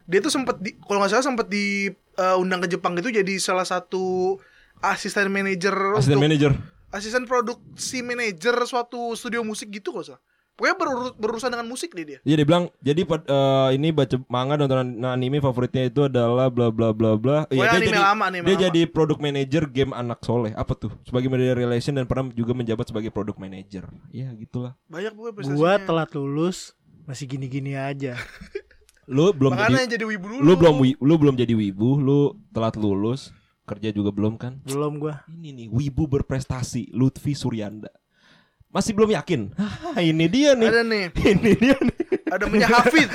[0.07, 3.35] dia tuh sempat di kalau nggak salah sempat di uh, undang ke Jepang gitu jadi
[3.43, 4.39] salah satu
[4.79, 6.55] asisten manajer Asisten manager.
[6.95, 10.23] asisten produksi manajer suatu studio musik gitu kok salah.
[10.57, 12.19] Pokoknya berur- berurusan dengan musik deh dia.
[12.25, 16.97] Iya dia bilang jadi eh, ini baca manga nonton anime favoritnya itu adalah bla bla
[16.97, 17.45] bla bla.
[17.45, 18.65] Pokoknya dia anime jadi lama, anime dia lama.
[18.73, 20.57] jadi product manager game anak soleh.
[20.57, 20.97] Apa tuh?
[21.05, 23.85] Sebagai media relation dan pernah juga menjabat sebagai product manager.
[24.09, 24.73] Ya gitulah.
[24.89, 25.61] Banyak pokoknya prestasinya.
[25.61, 26.73] Gua telat lulus
[27.05, 28.17] masih gini-gini aja.
[29.07, 30.43] Lu belum Makanya jadi jadi wibu dulu.
[30.43, 33.31] lu belum lu belum jadi wibu, lu telat lulus,
[33.63, 34.59] kerja juga belum kan?
[34.67, 35.23] Belum gua.
[35.31, 37.87] Ini nih wibu berprestasi Lutfi Suryanda.
[38.77, 39.57] Masih belum yakin?
[39.57, 40.69] Hah, ini dia nih.
[40.69, 41.97] Ada nih, Ini dia nih.
[42.29, 43.09] ada punya Hafid.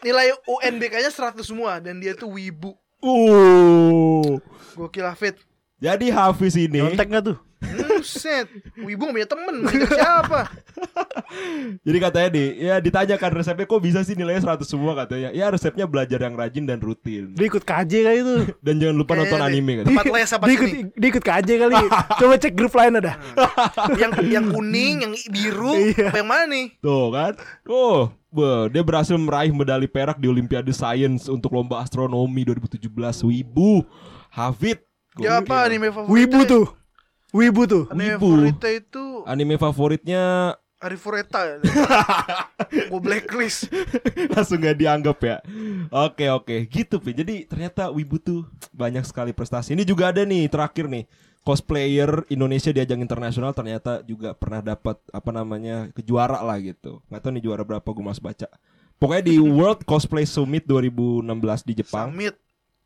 [0.00, 2.72] Nilai UNBK-nya 100 semua dan dia tuh wibu.
[3.04, 4.40] Uh.
[4.72, 5.36] Gokil Hafid.
[5.84, 7.36] Jadi Hafiz ini Nyontek gak tuh?
[7.64, 8.44] Buset,
[8.76, 10.44] wibu punya temen, siapa?
[11.86, 15.32] Jadi katanya nih, ya ditanyakan resepnya kok bisa sih nilainya 100 semua katanya.
[15.32, 17.32] Ya resepnya belajar yang rajin dan rutin.
[17.32, 18.34] Dia ikut KJ kali itu.
[18.64, 19.76] Dan jangan lupa nonton Kayaknya anime deh.
[19.80, 19.88] katanya.
[19.96, 21.76] Tempat les apa dia ikut, dia ikut KJ kali.
[22.20, 23.12] Coba cek grup lain ada.
[23.96, 26.12] yang yang kuning, yang biru, Iya.
[26.12, 26.66] apa yang mana nih?
[26.84, 27.32] Tuh kan.
[27.64, 28.12] Oh,
[28.68, 33.88] dia berhasil meraih medali perak di Olimpiade Science untuk lomba astronomi 2017 Wibu.
[34.28, 34.83] Hafid.
[35.18, 35.46] Ya Gokil.
[35.46, 36.10] apa anime favorit?
[36.10, 36.64] Wibu tuh.
[37.34, 37.84] Wibu tuh.
[37.90, 38.26] Anime Wibu.
[38.30, 40.22] favoritnya itu Anime favoritnya
[40.84, 41.56] Arifureta ya.
[42.92, 43.72] Gue blacklist.
[44.36, 45.36] langsung gak dianggap ya.
[45.88, 47.16] Oke oke, gitu Pi.
[47.16, 49.72] Jadi ternyata Wibu tuh banyak sekali prestasi.
[49.72, 51.08] Ini juga ada nih terakhir nih
[51.40, 57.00] cosplayer Indonesia di ajang internasional ternyata juga pernah dapat apa namanya kejuara lah gitu.
[57.08, 58.48] Gak tahu nih juara berapa gue mas baca.
[59.00, 62.12] Pokoknya di World Cosplay Summit 2016 di Jepang.
[62.12, 62.43] Summit.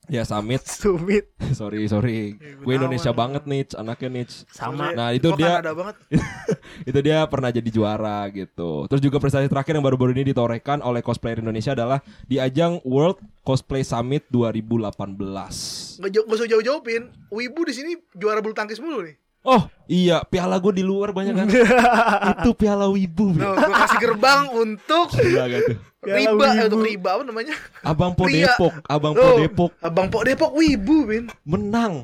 [0.09, 0.65] Ya Summit.
[0.81, 1.29] Sumit.
[1.59, 2.41] sorry sorry.
[2.41, 4.25] Ya, Gue Indonesia banget nih, anaknya nih.
[4.49, 4.97] Sama.
[4.97, 5.97] Nah, itu Gua dia- Kanada banget.
[6.91, 8.89] itu dia pernah jadi juara gitu.
[8.89, 13.21] Terus juga prestasi terakhir yang baru-baru ini ditorehkan oleh cosplayer Indonesia adalah di ajang World
[13.45, 16.01] Cosplay Summit 2018.
[16.01, 17.13] Gak, jauh, gak usah jauh-jauhin.
[17.29, 19.17] Wibu di sini juara bulu tangkis mulu nih.
[19.47, 21.49] Oh iya, piala gue di luar banyak kan?
[22.35, 23.33] itu piala wibu.
[23.33, 23.65] Nah, bro.
[23.65, 25.77] gue kasih gerbang untuk Gila gak tuh?
[25.99, 26.67] Piala riba, eh, Wibu.
[26.67, 27.55] untuk riba apa namanya?
[27.83, 28.55] Abang Po Pria.
[28.55, 31.25] Depok, Abang Po Tuh, Depok Abang Pok Depok Wibu, Bin.
[31.43, 31.95] menang.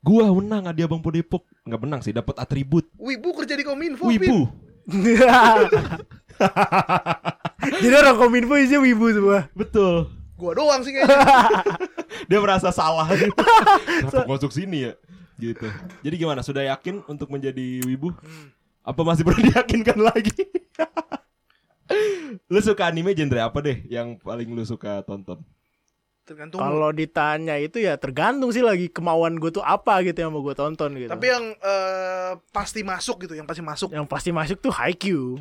[0.00, 1.44] Gua menang di Abang Po Depok.
[1.68, 2.88] Nggak menang sih, dapat atribut.
[2.96, 4.16] Wibu kerja di Kominfo, Bin.
[4.16, 4.38] Wibu.
[7.82, 9.40] Jadi orang kominfo isinya wibu semua.
[9.52, 10.08] Betul.
[10.38, 11.18] Gua doang sih kayaknya.
[12.30, 13.34] Dia merasa salah gitu.
[14.06, 14.92] Kenapa masuk sini ya?
[15.38, 15.66] Gitu.
[16.02, 16.42] Jadi gimana?
[16.42, 18.10] Sudah yakin untuk menjadi wibu?
[18.82, 20.34] Apa masih perlu diyakinkan lagi?
[22.52, 25.40] lu suka anime genre apa deh yang paling lu suka tonton?
[26.28, 26.60] Tergantung.
[26.60, 30.52] Kalau ditanya itu ya tergantung sih lagi kemauan gue tuh apa gitu yang mau gue
[30.52, 31.08] tonton gitu.
[31.08, 33.88] Tapi yang eh, pasti masuk gitu, yang pasti masuk.
[33.96, 35.40] yang pasti masuk tuh Haikyuu.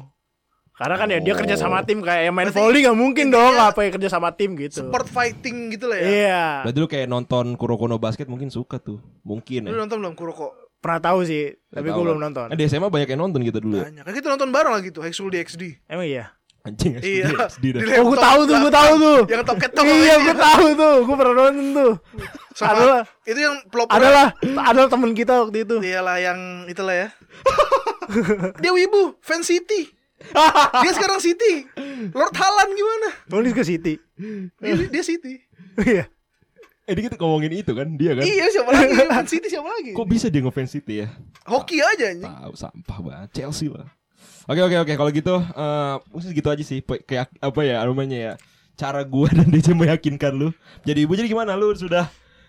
[0.77, 1.37] Karena kan ya dia Oh.
[1.41, 4.29] kerja sama tim kayak yang main Berarti volley nggak mungkin dong apa yang kerja sama
[4.31, 4.85] tim gitu.
[4.85, 6.05] Sport fighting gitu lah ya.
[6.05, 6.43] Iya.
[6.69, 9.01] Berarti lu kayak nonton Kuroko no Basket mungkin suka tuh.
[9.25, 9.81] Mungkin Lu ya.
[9.81, 10.53] nonton belum Kuroko?
[10.77, 12.53] Pernah tahu sih, tapi Tahu gue belum nonton.
[12.53, 13.89] Nah, di SMA banyak yang nonton gitu dulu ya.
[13.89, 14.03] Banyak.
[14.05, 15.81] Kan kita nonton bareng lagi tuh, High School DxD.
[15.89, 16.37] Emang iya.
[16.61, 17.25] Anjing Iya.
[17.33, 17.49] Dah.
[17.57, 19.19] Di Oh, gue tahu tuh, gue tahu tuh.
[19.25, 20.95] Yang top cat Iya, gue tahu tuh.
[21.01, 21.93] Gue pernah nonton tuh.
[22.53, 24.27] Sama Adalah, itu yang pelopor adalah,
[24.69, 25.75] adalah temen kita waktu itu.
[25.81, 27.07] Iyalah yang itulah ya.
[28.61, 29.96] dia wibu, fan City.
[30.83, 31.65] dia sekarang City.
[32.13, 33.09] Lord Halan gimana?
[33.29, 33.93] Nulis ke City.
[34.61, 35.33] Dia, dia City.
[35.77, 36.09] Iya.
[36.89, 38.25] Eh ini kita ngomongin itu kan dia kan.
[38.25, 38.95] Iya, siapa lagi?
[38.97, 39.91] Fan City siapa lagi?
[39.99, 41.07] Kok bisa dia ngefans City ya?
[41.45, 42.25] Hoki aja anjing.
[42.25, 43.85] Tahu sampah banget Chelsea lah.
[44.47, 48.33] Oke oke oke kalau gitu eh mungkin gitu aja sih kayak apa ya namanya ya
[48.79, 50.55] cara gua dan DJ meyakinkan lu
[50.87, 52.07] jadi ibu jadi gimana lu sudah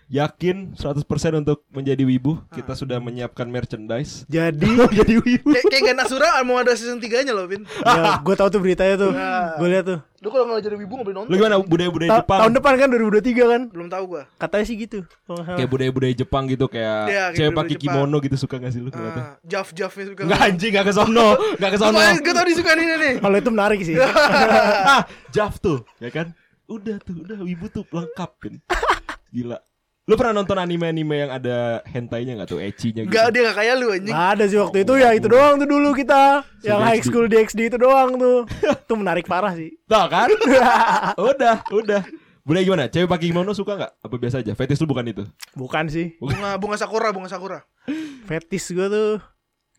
[0.09, 1.05] yakin 100%
[1.37, 4.65] untuk menjadi wibu kita sudah menyiapkan merchandise Jadi,
[4.99, 7.61] jadi wibu Kayak kayak Gana Sura mau ada season 3-nya loh, Vin.
[7.85, 9.11] ya, gue tahu tuh beritanya tuh.
[9.13, 9.53] Nah.
[9.61, 9.99] Gue lihat tuh.
[10.19, 11.29] Lu kalau nggak jadi wibu nggak boleh nonton.
[11.29, 13.61] lu gimana budaya-budaya Ta- Jepang tahun depan kan 2023 kan?
[13.69, 14.23] Belum tahu gua.
[14.35, 14.99] Katanya sih gitu.
[15.29, 18.89] kayak budaya-budaya Jepang gitu kayak Iya, kayak cewek pakai kimono gitu suka gak sih lu
[18.89, 19.23] ngeliatnya?
[19.23, 20.21] Ah, Jaf Jafnya suka.
[20.25, 21.27] Enggak anjing gak ke sono,
[21.61, 21.97] gak ke sono.
[22.01, 23.13] Gue tau disuka ini nih.
[23.21, 23.95] Kalau itu menarik sih.
[24.97, 26.33] ah, Jaf tuh, ya kan?
[26.65, 28.53] Udah tuh, udah wibu tuh lengkap kan.
[29.29, 29.68] Gila.
[30.09, 33.13] Lu pernah nonton anime-anime yang ada hentai-nya gak tuh, ecchi-nya gitu?
[33.13, 34.09] Enggak dia gak kayak lu anjing.
[34.09, 36.41] Nggak ada sih waktu itu ya itu doang tuh dulu kita.
[36.65, 38.49] Yang high school DxD itu doang tuh.
[38.89, 39.69] Itu menarik parah sih.
[39.85, 40.33] Tuh kan?
[41.29, 42.01] udah, udah.
[42.41, 42.83] Budaya gimana?
[42.89, 43.91] Cewek pakai kimono suka gak?
[44.01, 44.57] Apa biasa aja?
[44.57, 45.23] Fetish lu bukan itu?
[45.53, 46.17] Bukan sih.
[46.17, 47.61] Bunga bunga sakura, bunga sakura.
[48.25, 49.21] Fetis gue tuh.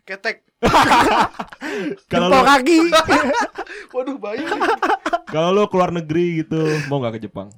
[0.07, 0.47] Ketek.
[2.11, 2.79] Kalau lu, kaki.
[3.91, 4.47] Waduh, bayi.
[5.27, 7.51] kalau lu keluar negeri gitu, mau gak ke Jepang?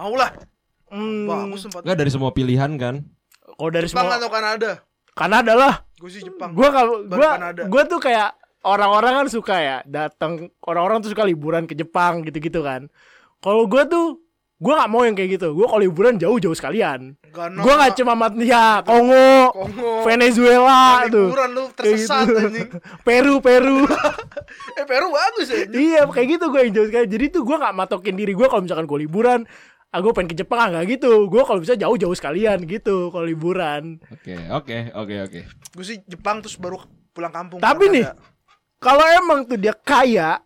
[0.00, 0.32] Mau lah.
[0.90, 1.80] Hmm, Bagus tempat.
[1.86, 2.96] Enggak dari semua pilihan kan?
[3.50, 4.70] kalau dari Jepang semua atau Kanada?
[5.12, 5.74] Kanada lah.
[6.00, 6.56] Gue sih Jepang.
[6.56, 7.28] Gue kalau gue
[7.68, 12.64] gue tuh kayak orang-orang kan suka ya datang orang-orang tuh suka liburan ke Jepang gitu-gitu
[12.64, 12.88] kan.
[13.40, 14.20] Kalau gue tuh
[14.60, 15.52] gue nggak mau yang kayak gitu.
[15.52, 17.16] Gue kalau liburan jauh-jauh sekalian.
[17.32, 17.60] Gana.
[17.60, 20.04] Gue nggak cuma mat ya Kongo, Kongo.
[20.04, 21.28] Venezuela tuh.
[21.32, 22.40] Liburan lu tersesat gitu.
[22.40, 22.68] anjing.
[23.06, 23.84] Peru, Peru.
[24.78, 25.62] Eh Peru bagus ya.
[25.70, 27.06] iya, kayak gitu gue yang jauh sekali.
[27.06, 29.44] Jadi tuh gue nggak matokin diri gue kalau misalkan gue liburan.
[29.90, 31.26] Ah, gue pengen ke Jepang ah nggak gitu.
[31.26, 33.98] Gue kalau bisa jauh-jauh sekalian gitu kalau liburan.
[34.06, 35.40] Oke, oke, oke, oke.
[35.74, 36.78] Gue sih Jepang terus baru
[37.10, 37.58] pulang kampung.
[37.58, 38.06] Tapi nih,
[38.78, 40.38] kalau emang tuh dia kaya,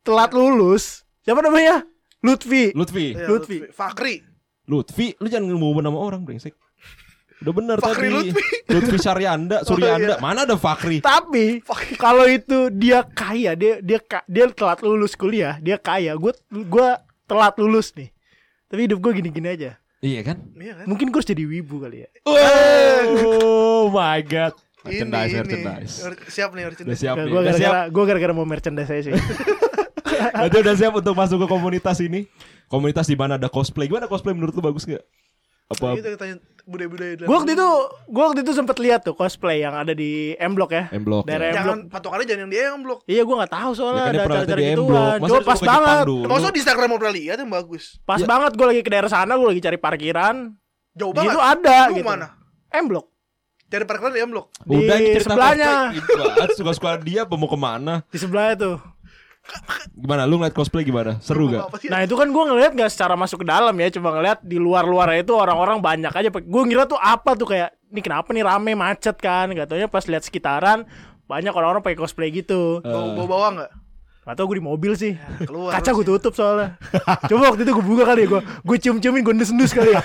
[0.00, 1.84] telat lulus, siapa namanya?
[2.24, 2.72] Lutfi.
[2.72, 3.56] Lutfi, Iya, Lutfi.
[3.70, 4.24] Fakri.
[4.64, 6.56] Lutfi, lu jangan ngomong nama orang brengsek.
[7.38, 8.32] Udah benar Fakri tadi.
[8.32, 8.42] Lutfi.
[8.72, 10.16] Lutfi Saryanda, Suryanda.
[10.16, 10.24] iya.
[10.24, 10.98] Mana ada Fakri?
[10.98, 11.60] Tapi
[11.94, 16.16] kalau itu dia kaya, dia dia dia telat lulus kuliah, dia kaya.
[16.18, 16.32] Gue
[16.66, 16.98] gua
[17.28, 18.10] telat lulus nih.
[18.68, 19.80] Tapi hidup gue gini-gini aja.
[19.98, 20.36] Iya kan?
[20.54, 20.84] Iya kan?
[20.86, 22.08] Mungkin gue harus jadi wibu kali ya.
[22.28, 24.54] Oh my god.
[24.86, 25.40] Merchandise, ini, ini.
[25.42, 25.94] merchandise.
[26.00, 27.00] Mer- Siap nih Udah merchandise.
[27.02, 27.28] siap nih.
[27.28, 29.14] Gue gara-gara gue gara-gara mau merchandise aja sih.
[30.38, 32.30] Berarti udah siap untuk masuk ke komunitas ini.
[32.68, 33.88] Komunitas di mana ada cosplay.
[33.88, 35.02] Gimana cosplay menurut lu bagus gak?
[35.68, 36.36] Apa Kita tanya
[36.68, 37.68] budaya-budaya dalam- gue waktu itu
[38.06, 40.92] gue waktu itu sempet lihat tuh cosplay yang ada di M Block ya.
[40.92, 41.24] M Block?
[41.24, 41.48] Daerah Ya?
[41.48, 41.58] M Block.
[41.58, 42.98] Jangan patokannya jangan yang dia yang blok.
[43.02, 44.88] Iya gue nggak tahu Ya soalnya kan dia ada acara-acara di M gituan.
[45.18, 45.18] Block.
[45.24, 46.04] Lu pas banget.
[46.28, 47.84] Maksudnya di Instagram mau pernah lihat yang bagus.
[48.04, 48.26] Pas Ya.
[48.26, 50.36] banget gue lagi ke daerah sana, gue lagi cari parkiran.
[50.92, 51.30] Jauh Di banget.
[51.30, 52.06] situ ada Lu gitu.
[52.06, 52.26] mana?
[52.70, 53.06] M Block.
[53.66, 54.46] Cari parkiran di M Block.
[54.62, 55.72] Udah Di sebelahnya.
[55.92, 56.48] banget.
[56.54, 58.00] Suka-suka dia mau ke mana?
[58.06, 58.76] Di sebelahnya tuh.
[59.96, 60.28] Gimana?
[60.28, 61.18] Lu ngeliat cosplay gimana?
[61.24, 61.72] Seru gak?
[61.88, 65.24] Nah itu kan gue ngeliat gak secara masuk ke dalam ya Cuma ngeliat di luar-luarnya
[65.24, 69.16] itu orang-orang banyak aja Gue ngira tuh apa tuh kayak Ini kenapa nih rame macet
[69.18, 70.84] kan Gak taunya pas lihat sekitaran
[71.28, 73.72] Banyak orang-orang pakai cosplay gitu bau bawang enggak?
[74.28, 76.76] Gak tau gue di mobil sih keluar Kaca gue tutup soalnya
[77.24, 80.04] Coba waktu itu gue buka kali ya Gue gue cium-ciumin gue ndus-ndus kali ya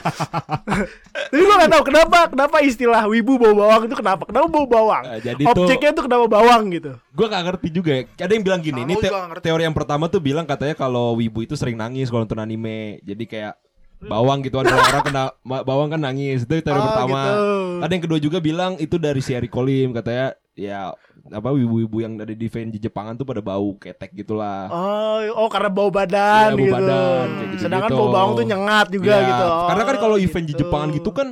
[1.28, 5.04] Tapi gue gak tau kenapa Kenapa istilah wibu bau bawang itu kenapa Kenapa bau bawang
[5.04, 8.04] Ah, jadi tuh- Objeknya tuh kenapa bawang gitu Gue gak ngerti juga ya.
[8.18, 9.12] Ada yang bilang gini, Sama ini te-
[9.44, 12.98] teori yang pertama tuh bilang katanya kalau wibu itu sering nangis kalau nonton anime.
[13.02, 13.54] Jadi kayak
[14.02, 16.42] bawang gitu ada orang kena bawang kan nangis.
[16.42, 17.14] Itu teori Oh, pertama.
[17.14, 17.32] gitu.
[17.80, 20.94] Ada yang kedua juga bilang itu dari si Eric Kolim katanya ya
[21.34, 22.14] apa wibu-wibu yang
[22.50, 24.70] fan di Jepangan tuh pada bau ketek gitulah.
[24.70, 26.74] Oh, oh karena bau badan Iya, bau gitu.
[26.78, 27.64] badan, kayak gitu-gitu.
[27.66, 29.46] Sedangkan bau bawang tuh nyengat juga Iya, gitu.
[29.70, 31.28] Karena kan kalau Oh, event di Jepangan gitu kan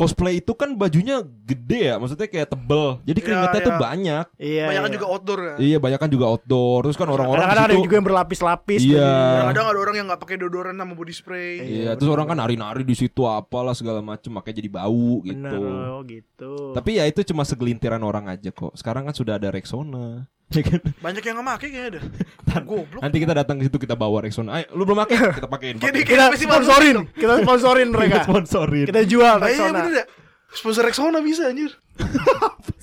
[0.00, 3.04] cosplay itu kan bajunya gede ya, maksudnya kayak tebel.
[3.04, 3.80] Jadi Iya, keringatnya tuh iya.
[3.84, 4.24] banyak.
[4.40, 4.64] Iya.
[4.64, 4.96] Banyak kan iya.
[4.96, 5.56] juga outdoor kan.
[5.60, 6.80] Iya, banyak kan juga outdoor.
[6.88, 8.80] Terus kan orang-orang Kadang-kadang ada juga yang berlapis-lapis.
[8.80, 9.12] Iya.
[9.12, 11.52] Kadang-kadang ada orang yang nggak pakai deodoran sama body spray.
[11.60, 15.60] Iya, terus orang kan nari-nari di situ apalah segala macem makanya jadi bau Bener, gitu.
[15.60, 16.52] oh, gitu.
[16.72, 18.72] Tapi ya itu cuma segelintiran orang aja kok.
[18.80, 20.82] Sekarang kan sudah ada Rexona, Ya kan?
[20.82, 22.00] Banyak yang nggak make kayaknya ada.
[22.66, 22.98] Goblok.
[22.98, 24.50] Nanti kita datang ke situ kita bawa Rexona.
[24.58, 25.16] Ayo, lu belum pakai?
[25.38, 25.76] Kita pakein.
[25.78, 26.02] Jadi.
[26.02, 28.16] Kita festival sponsorin, kita sponsorin Kita mereka.
[28.26, 28.86] sponsorin.
[28.90, 29.78] Kita jual iya Rexona.
[29.78, 30.04] bener ya.
[30.50, 31.70] Sponsor Rexona bisa anjir.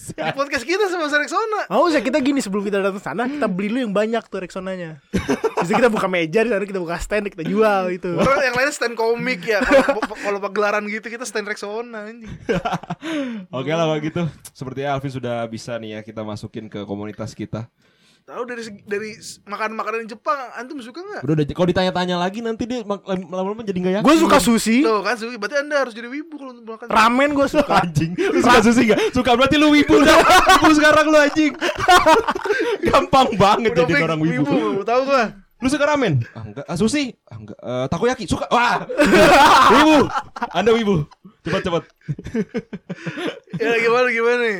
[0.07, 1.67] Di podcast kita sponsor Rexona.
[1.67, 5.03] Mau sih kita gini sebelum kita datang sana kita beli lu yang banyak tuh Rexonanya.
[5.59, 8.15] Bisa kita buka meja di sana kita buka stand kita jual itu.
[8.15, 9.59] Orang yang lain stand komik ya.
[9.59, 12.31] Kalau kalau pagelaran gitu kita stand Rexona anjing.
[13.51, 14.23] Oke lah kalau gitu.
[14.55, 17.67] Sepertinya Alvin sudah bisa nih ya kita masukin ke komunitas kita.
[18.27, 21.23] Tahu dari dari s- makanan-makanan Jepang antum suka nggak?
[21.23, 24.03] Udah, udah kalau ditanya-tanya lagi nanti dia lama-lama jadi nggak yakin.
[24.03, 26.91] Gue suka sushi, Tuh kan Suki, berarti Anda harus jadi wibu kalau untuk makan.
[26.91, 27.79] ramen gue suka.
[27.87, 28.11] anjing.
[28.19, 28.99] Lu suka sushi gak?
[29.15, 30.19] Suka berarti lu wibu dah.
[30.59, 31.55] wibu sekarang lu anjing.
[32.85, 34.43] Gampang banget Udah jadi orang wibu.
[34.43, 35.23] wibu, tahu gua.
[35.57, 36.21] Lu suka ramen?
[36.31, 36.65] Ah, enggak.
[36.67, 37.15] Ah, sushi?
[37.25, 37.57] Ah, enggak.
[37.57, 38.27] Eh, takoyaki?
[38.27, 38.45] Suka.
[38.47, 38.83] Wah.
[39.71, 40.03] wibu.
[40.51, 41.07] Anda wibu.
[41.47, 41.83] Cepat cepat.
[43.57, 44.59] Ya gimana gimana nih?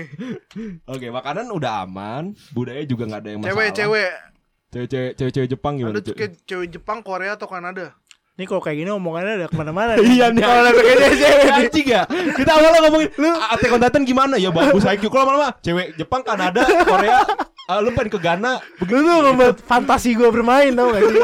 [0.89, 3.53] Oke, makanan udah aman, budaya juga nggak ada yang masalah.
[3.53, 4.11] Cewek-cewek.
[4.67, 5.93] Cewek-cewek cewek-cewek Jepang gimana?
[5.93, 7.93] Anda suka cewek Jepang, Korea atau Kanada?
[8.37, 9.91] Nih kalau kayak gini omongannya udah ke mana-mana.
[10.01, 10.41] Iya nih.
[10.41, 11.49] Kalau udah kayak cewek.
[11.51, 12.01] Anjing ya.
[12.09, 14.35] Kita awalnya ngomongin lu Attack on Titan gimana?
[14.41, 15.03] Ya bagus IQ.
[15.09, 17.21] Kalau lama-lama cewek Jepang, Kanada, Korea,
[17.69, 18.61] ah, lu pengen ke Ghana.
[18.81, 21.21] Lu tuh membuat fantasi gue bermain tau gak sih?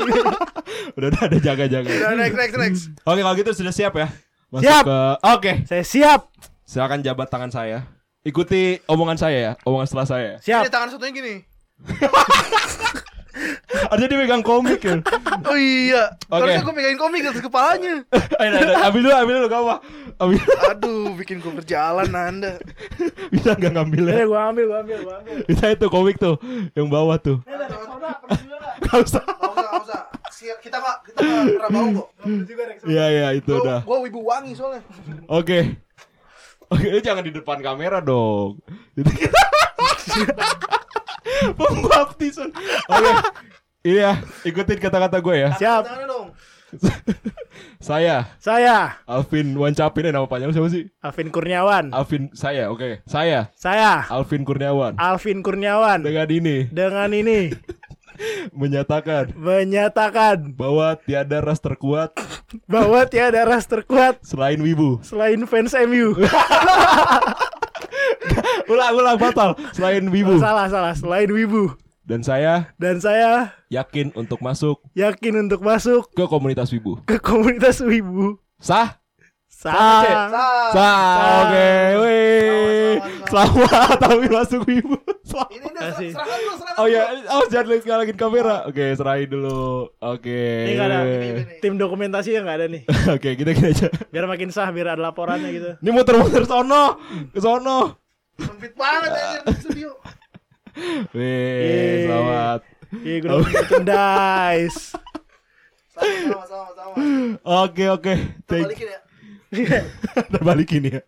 [0.98, 1.90] Udah udah ada jaga-jaga.
[1.90, 2.82] Udah next next next.
[3.02, 4.10] Oke, kalau gitu sudah siap ya?
[4.54, 4.86] Masuk Siap.
[4.86, 5.00] ke
[5.34, 6.30] Oke, Saya siap,
[6.62, 7.90] silakan jabat tangan saya.
[8.22, 10.32] Ikuti omongan saya ya, omongan setelah saya.
[10.46, 10.62] siap.
[10.62, 11.36] Ini tangan satunya gini.
[13.90, 15.02] Ada dia megang komik ya.
[15.50, 16.14] Oh iya.
[16.30, 16.46] Oke.
[16.46, 18.06] Harusnya gue pegangin komik di atas kepalanya.
[18.40, 19.76] Ayo, ayo, ayo, ambil dulu, ambil dulu, gak apa.
[20.22, 20.40] Ambil.
[20.70, 22.62] Aduh, bikin gue berjalan Anda.
[23.34, 24.14] Bisa nggak ngambilnya?
[24.22, 25.36] Eh, gue ambil, gue ambil, gue ambil.
[25.50, 26.38] Bisa itu komik tuh,
[26.78, 27.42] yang bawah tuh.
[28.94, 29.24] Gak usah.
[29.26, 30.02] Gak usah, gak usah.
[30.30, 32.08] Siap, kita gak, kita gak pernah bau kok.
[32.86, 33.82] Iya iya itu udah.
[33.82, 34.86] Gue wibu wangi soalnya.
[35.26, 35.82] Oke.
[36.70, 38.62] Oke, lu jangan di depan kamera dong.
[38.98, 39.42] Jadi kita
[41.58, 42.50] Pembaptisan.
[42.86, 43.12] Oke.
[43.84, 45.50] Iya, ikutin kata-kata gue ya.
[45.58, 45.84] Siap.
[47.78, 50.90] Saya Saya Alvin Wancapin nama panjang lu siapa sih?
[51.04, 51.94] Alvin Kurniawan.
[51.94, 53.06] Alvin saya, oke.
[53.06, 54.98] Saya Saya Alvin Kurniawan.
[54.98, 56.02] Alvin Kurniawan.
[56.02, 57.54] Dengan ini Dengan ini
[58.52, 62.14] menyatakan menyatakan bahwa tiada ras terkuat
[62.66, 65.02] bahwa tiada ras terkuat selain wibu.
[65.02, 66.14] selain fans MU.
[68.64, 70.40] Ulang ulang batal selain wibu.
[70.40, 71.76] salah salah selain Wibu.
[72.04, 77.00] Dan saya Dan saya yakin untuk masuk yakin untuk masuk ke komunitas wibu.
[77.04, 78.40] ke komunitas Wibu.
[78.60, 79.03] Sah?
[79.64, 80.04] Sah.
[80.28, 80.70] Sah.
[80.76, 81.08] Sah,
[81.48, 81.72] oke,
[82.04, 83.00] wih.
[83.32, 85.00] Selamat, tapi masuk wibu.
[85.24, 85.56] Selamat.
[85.56, 86.52] Ini udah dulu,
[86.84, 87.32] Oh ya, dulu.
[87.32, 88.56] oh jangan lagi ngalangin kamera.
[88.68, 89.88] Oke, serahin dulu.
[90.04, 90.68] Oke.
[90.68, 91.00] Ini ada
[91.64, 92.84] tim dokumentasi yang nggak ada nih.
[93.16, 93.88] Oke, kita gini aja.
[94.12, 95.70] Biar makin sah, biar ada laporannya gitu.
[95.80, 97.00] Ini muter-muter sono,
[97.32, 98.04] ke sono.
[98.36, 99.92] Sempit banget anjir di studio.
[101.16, 102.60] Wih, selamat.
[103.00, 104.92] Iya, gue udah merchandise.
[105.94, 106.94] Sama, sama, sama, sama.
[107.64, 108.12] Oke, oke.
[108.12, 109.03] Kita Thank balikin ya.
[110.30, 111.00] Udah balikin ya.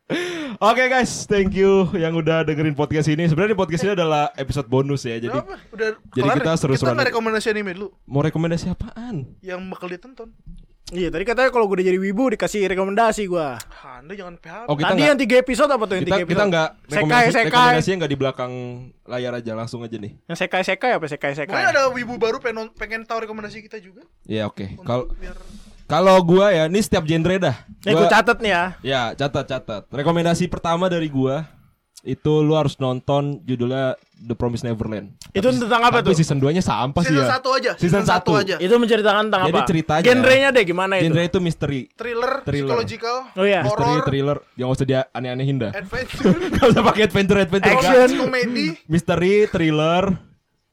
[0.57, 3.25] Oke guys, thank you yang udah dengerin podcast ini.
[3.25, 5.17] Sebenarnya podcast ini adalah episode bonus ya.
[5.17, 5.35] Jadi?
[5.73, 6.55] Udah jadi kelar kita ya?
[6.55, 6.79] seru-seruan.
[6.87, 9.25] Kita nggak rekomendasi anime dulu mau rekomendasi apaan?
[9.41, 10.31] yang bakal ditonton.
[10.85, 13.57] Iya, tadi katanya kalau gue udah jadi Wibu dikasih rekomendasi gua.
[13.81, 14.69] Ah, Anda jangan PHP.
[14.69, 16.49] Oh, kita Tadi nggak- yang tiga episode apa tuh yang kita tiga kita episode?
[16.53, 17.45] nggak Sekai, rekomendasi sekai.
[17.49, 18.51] rekomendasinya nggak di belakang
[19.03, 20.13] layar aja langsung aja nih.
[20.29, 21.49] Yang sekai sekai apa sekai sekai?
[21.49, 24.05] Mungkin ada wibu baru pengen, pengen tahu rekomendasi kita juga.
[24.23, 24.77] Ya oke.
[24.77, 25.33] Untuk Kalau biar
[25.85, 27.55] kalau gua ya, ini setiap genre dah.
[27.81, 28.63] Nih gue catet nih ya.
[28.81, 29.83] Ya, catat catat.
[29.87, 31.45] Rekomendasi pertama dari gua
[32.01, 35.17] itu lu harus nonton judulnya The Promised Neverland.
[35.31, 36.15] Itu tentang apa Tapi tuh?
[36.15, 37.29] season 2-nya sampah sih season ya.
[37.31, 37.71] satu aja.
[37.75, 38.31] Season satu.
[38.35, 38.55] aja.
[38.57, 39.65] Itu menceritakan tentang Jadi apa?
[39.65, 41.09] ceritanya- Genrenya deh gimana itu?
[41.09, 41.89] Genre itu misteri.
[41.91, 42.77] Thriller, Thriller.
[42.77, 43.61] psychological, Oh iya.
[43.61, 45.71] Misteri, horror, thriller, yang usah dia aneh-anehin dah.
[45.73, 47.73] adventure, Gak usah pakai adventure adventure.
[47.75, 48.09] Action.
[48.19, 48.67] komedi.
[48.85, 50.03] Misteri, thriller,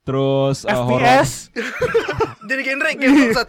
[0.03, 1.03] terus uh, horror.
[1.03, 1.51] FPS.
[2.49, 3.47] Jadi genre bangsat.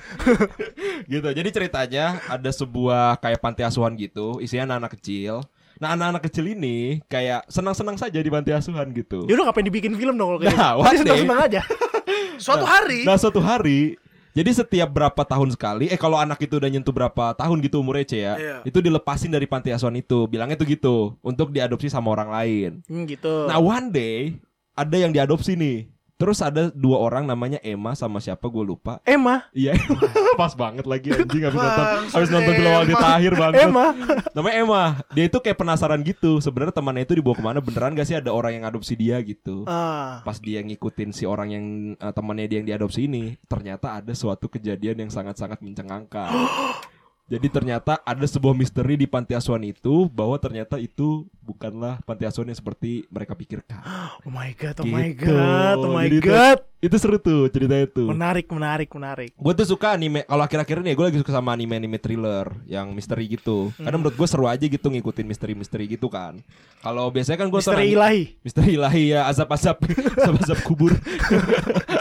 [1.12, 1.28] gitu.
[1.34, 5.42] Jadi ceritanya ada sebuah kayak panti asuhan gitu, isinya anak-anak kecil.
[5.82, 9.26] Nah, anak-anak kecil ini kayak senang-senang saja di panti asuhan gitu.
[9.26, 11.02] Ya udah ngapain dibikin film dong kalau kayak Nah, gitu?
[11.04, 11.62] seneng-seneng aja.
[12.44, 13.98] Suatu hari Nah, suatu hari
[14.34, 18.06] jadi setiap berapa tahun sekali, eh kalau anak itu udah nyentuh berapa tahun gitu umurnya
[18.10, 18.58] Ce ya, Iya.
[18.66, 20.26] itu dilepasin dari panti asuhan itu.
[20.26, 22.72] Bilangnya tuh gitu, untuk diadopsi sama orang lain.
[22.90, 23.46] Hmm, gitu.
[23.46, 24.42] Nah, one day
[24.74, 25.86] ada yang diadopsi nih.
[26.14, 29.02] Terus ada dua orang namanya Emma sama siapa gue lupa.
[29.04, 29.50] Emma.
[29.52, 29.74] Iya,
[30.40, 33.02] pas banget lagi anjing habis nonton habis nonton film Aldi Emma.
[33.02, 33.68] Tahir banget.
[33.68, 33.86] Emma.
[34.32, 34.84] Namanya Emma.
[35.12, 36.38] Dia itu kayak penasaran gitu.
[36.38, 37.60] Sebenarnya temannya itu dibawa ke mana?
[37.60, 39.66] Beneran gak sih ada orang yang adopsi dia gitu?
[39.66, 40.22] Ah.
[40.22, 41.66] Pas dia ngikutin si orang yang
[41.98, 46.30] eh, temannya dia yang diadopsi ini, ternyata ada suatu kejadian yang sangat-sangat mencengangkan.
[47.24, 52.52] Jadi ternyata ada sebuah misteri di panti asuhan itu bahwa ternyata itu bukanlah panti asuhan
[52.52, 53.80] yang seperti mereka pikirkan.
[54.28, 55.28] Oh my god, oh my Gitu.
[55.28, 56.58] god, oh my Jadi god.
[56.60, 58.12] Itu seru tuh ceritanya tuh.
[58.12, 59.32] Menarik, menarik, menarik.
[59.40, 63.32] Gue tuh suka anime kalau akhir-akhir ini gue lagi suka sama anime-anime thriller yang misteri
[63.32, 63.72] gitu.
[63.80, 63.88] Hmm.
[63.88, 66.44] Karena menurut gue seru aja gitu ngikutin misteri-misteri gitu kan.
[66.84, 68.22] Kalau biasanya kan gue Misteri ilahi.
[68.44, 69.78] Misteri ilahi ya azab-azab
[70.20, 70.92] azab-azab kubur.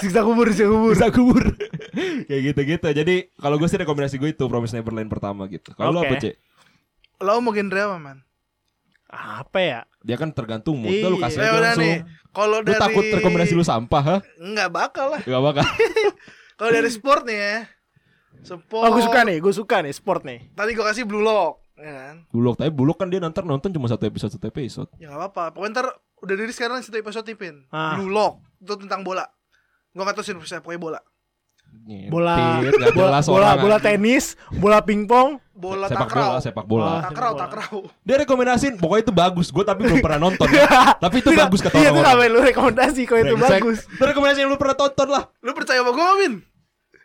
[0.02, 0.92] Siksa kubur, siksa kubur.
[0.98, 1.42] Bisa kubur.
[2.28, 2.88] Kayak gitu-gitu.
[2.90, 5.70] Jadi kalau gue sih rekomendasi gue itu Promise Neverland pertama gitu.
[5.78, 6.08] Kalau lu Oke.
[6.10, 6.34] apa, Cek?
[7.22, 8.18] Lo mau genre apa, man?
[9.12, 9.80] Apa ya?
[10.00, 11.22] Dia kan tergantung mood lu Iya.
[11.22, 11.84] kasih Ya aja langsung.
[11.84, 11.96] nih.
[12.32, 14.16] Kalau Lu dari takut rekomendasi lu sampah, ha?
[14.40, 15.20] Enggak bakal lah.
[15.20, 15.64] Gak bakal.
[16.58, 17.56] Kalau dari sport nih ya.
[18.42, 18.82] Sport.
[18.82, 20.48] Oh, gue suka nih, gue suka nih sport nih.
[20.50, 22.16] Tadi gue kasih Blue Lock, ya kan?
[22.32, 24.88] Bulog, tapi Bulog kan dia nonton nonton cuma satu episode satu episode.
[24.96, 25.44] Ya nggak apa-apa.
[25.54, 25.86] Pokoknya ntar
[26.18, 27.68] udah dari sekarang satu episode tipin.
[27.68, 27.94] Ah.
[27.94, 29.28] Blue Lock itu tentang bola.
[29.92, 31.00] Gue nggak tahu sih saya pokoknya bola.
[31.82, 35.42] Bola, bola, bola, orang, bola tenis, bola pingpong.
[35.50, 36.28] Bola sepak takraw.
[36.30, 36.86] bola, sepak bola.
[36.86, 37.00] Ah.
[37.10, 37.76] Takraw, takraw.
[38.06, 39.46] Dia rekomendasiin pokoknya itu bagus.
[39.50, 40.46] Gue tapi belum pernah nonton.
[40.50, 40.66] ya.
[41.04, 43.78] tapi itu bagus kata Iya, itu lu rekomendasi kalau itu bagus.
[43.86, 45.24] Itu rekomendasi yang lu pernah tonton lah.
[45.42, 46.34] Lu percaya sama gue, Min?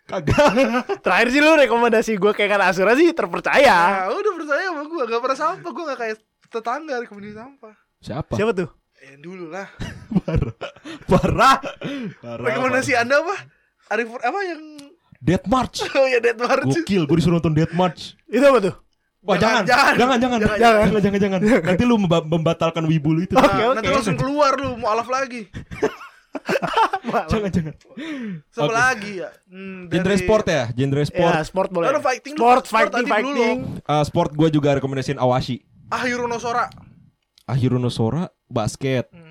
[0.07, 0.51] Kagak.
[1.05, 4.07] Terakhir sih lu rekomendasi gue kayak kan Asura sih terpercaya.
[4.07, 5.03] Ah, udah percaya sama gue.
[5.09, 5.69] Gak pernah sampah.
[5.73, 6.15] Gue gak kayak
[6.47, 7.73] tetangga rekomendasi sampah.
[7.99, 8.33] Siapa?
[8.37, 8.69] Siapa tuh?
[9.03, 9.67] Eh, dulu lah.
[10.25, 10.55] Parah.
[11.11, 11.57] Parah.
[12.21, 12.45] Parah.
[12.45, 13.56] Rekomendasi Anda apa?
[13.87, 14.61] Arif apa yang
[15.17, 15.81] Death March.
[15.97, 16.65] Oh ya Dead March.
[16.67, 18.13] Gokil, gue disuruh nonton Death March.
[18.27, 18.75] Itu apa tuh?
[19.21, 20.57] Wah jangan, Jangan, jangan, jangan, jangan, jangan.
[20.87, 21.63] jangan, jangan, jangan, jangan.
[21.65, 23.33] Nanti lu memba- membatalkan wibu lu itu.
[23.33, 23.75] Oke, Nah, oke.
[23.75, 25.51] Nanti langsung keluar lu mau alaf lagi.
[27.27, 27.73] jangan, jangan.
[28.47, 28.75] Siapa Oke.
[28.77, 29.29] lagi ya?
[29.49, 31.33] Hmm, Genre dari- sport ya, genre sport.
[31.33, 31.85] Ya, sport boleh.
[31.91, 33.59] Lalu fighting lu, sport, sport fighting, tadi dulu fighting.
[33.83, 35.59] Eh, sport gue juga rekomendasiin Awashi.
[35.89, 36.67] Ah Hirono Sora.
[37.47, 39.07] Ahiruno Sora basket.
[39.11, 39.26] Hmm.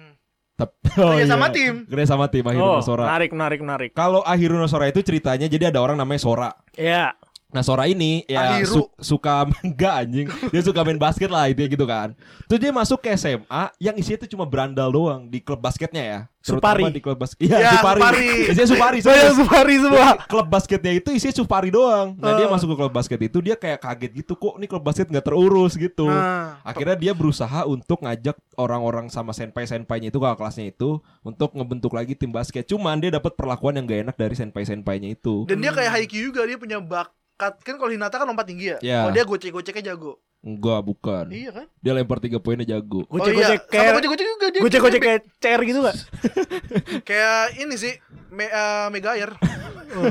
[0.57, 1.85] Tapi Kerja sama tim.
[1.85, 3.05] Kerja sama tim Oh, Ahiruno Sora.
[3.05, 3.91] menarik, menarik, menarik.
[3.93, 6.51] Kalau Ahiruno Sora itu ceritanya jadi ada orang namanya Sora.
[6.75, 7.13] Ya,
[7.57, 11.83] Nah Sora ini ya su- suka enggak anjing Dia suka main basket lah itu gitu
[11.83, 12.13] kan
[12.45, 16.21] Terus dia masuk ke SMA yang isinya tuh cuma berandal doang Di klub basketnya ya
[16.39, 16.85] Supari.
[16.93, 17.99] di klub basket Iya Ya, Supari.
[17.99, 18.29] Supari.
[18.47, 19.33] Isinya Supari saya.
[19.33, 20.15] Supari semua.
[20.23, 22.53] Klub basketnya itu isinya Supari doang Nah dia Oh.
[22.53, 25.75] masuk ke klub basket itu Dia kayak kaget gitu Kok nih klub basket gak terurus
[25.75, 31.51] gitu Nah, Akhirnya dia berusaha untuk ngajak orang-orang sama senpai-senpainya itu kakak kelasnya itu Untuk
[31.51, 35.57] ngebentuk lagi tim basket Cuman dia dapat perlakuan yang gak enak dari senpai-senpainya itu dan
[35.57, 38.79] dia kayak Haikyuu juga dia punya bakat kan kalau Hinata kan lompat tinggi ya.
[38.81, 38.99] Ya.
[39.05, 40.19] Kalau dia gocek-goceknya jago.
[40.47, 41.67] Enggak bukan Iya kan?
[41.83, 44.61] Dia lempar tiga poinnya jago oh iya, gocek sama kayak gocek-gocek juga dia.
[44.63, 45.97] gocek, gocek kayak chair gitu gak?
[47.09, 47.93] Kayak ini sih
[48.31, 49.33] Me, uh, Megair.
[49.97, 50.03] Oh.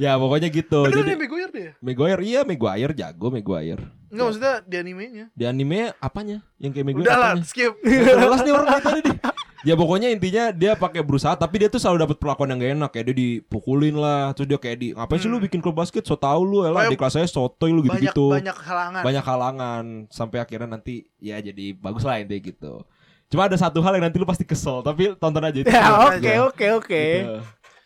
[0.00, 1.70] Ya pokoknya gitu Bener Jadi nih Megair dia.
[1.78, 5.24] Maguire iya Maguire jago Maguire Enggak maksudnya di animenya.
[5.36, 6.42] Di anime apanya?
[6.58, 7.78] Yang kayak Maguire Udah lah, skip.
[7.84, 9.14] Jelas nih orang tadi nih.
[9.64, 12.90] Ya pokoknya intinya dia pakai berusaha tapi dia tuh selalu dapat perlakuan yang gak enak
[12.92, 16.20] kayak dia dipukulin lah terus dia kayak di ngapain sih lu bikin klub basket so
[16.20, 19.02] tau lu elah Kayak di kelas saya sotoy lu banyak gitu-gitu banyak halangan.
[19.02, 22.84] banyak halangan sampai akhirnya nanti ya jadi bagus lah intinya gitu
[23.32, 26.32] cuma ada satu hal yang nanti lu pasti kesel tapi tonton aja itu Ya, oke,
[26.52, 27.02] oke, oke.
[27.16, 27.36] Gitu.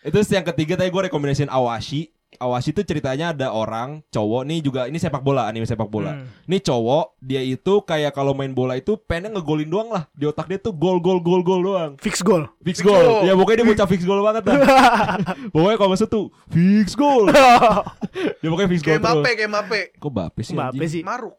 [0.02, 2.10] Itu yang ketiga tadi gue rekomendasiin Awashi.
[2.36, 6.12] Awashi itu ceritanya ada orang cowok nih juga ini sepak bola anime sepak bola.
[6.12, 6.28] Hmm.
[6.44, 10.44] Nih cowok dia itu kayak kalau main bola itu pengen ngegolin doang lah di otak
[10.44, 11.92] dia tuh gol gol gol gol doang.
[11.96, 12.44] Fix goal.
[12.60, 13.00] Fix Fix goal.
[13.00, 13.24] goal.
[13.24, 14.56] Ya pokoknya dia bocah fix goal banget dah.
[15.56, 17.32] pokoknya kalau masuk tuh fix goal.
[18.38, 19.80] dia pokoknya fix goal Kayak Mbappe, kayak Mbappe.
[19.96, 21.02] Kok Mbappe sih Mbappe sih.
[21.02, 21.34] Maruk.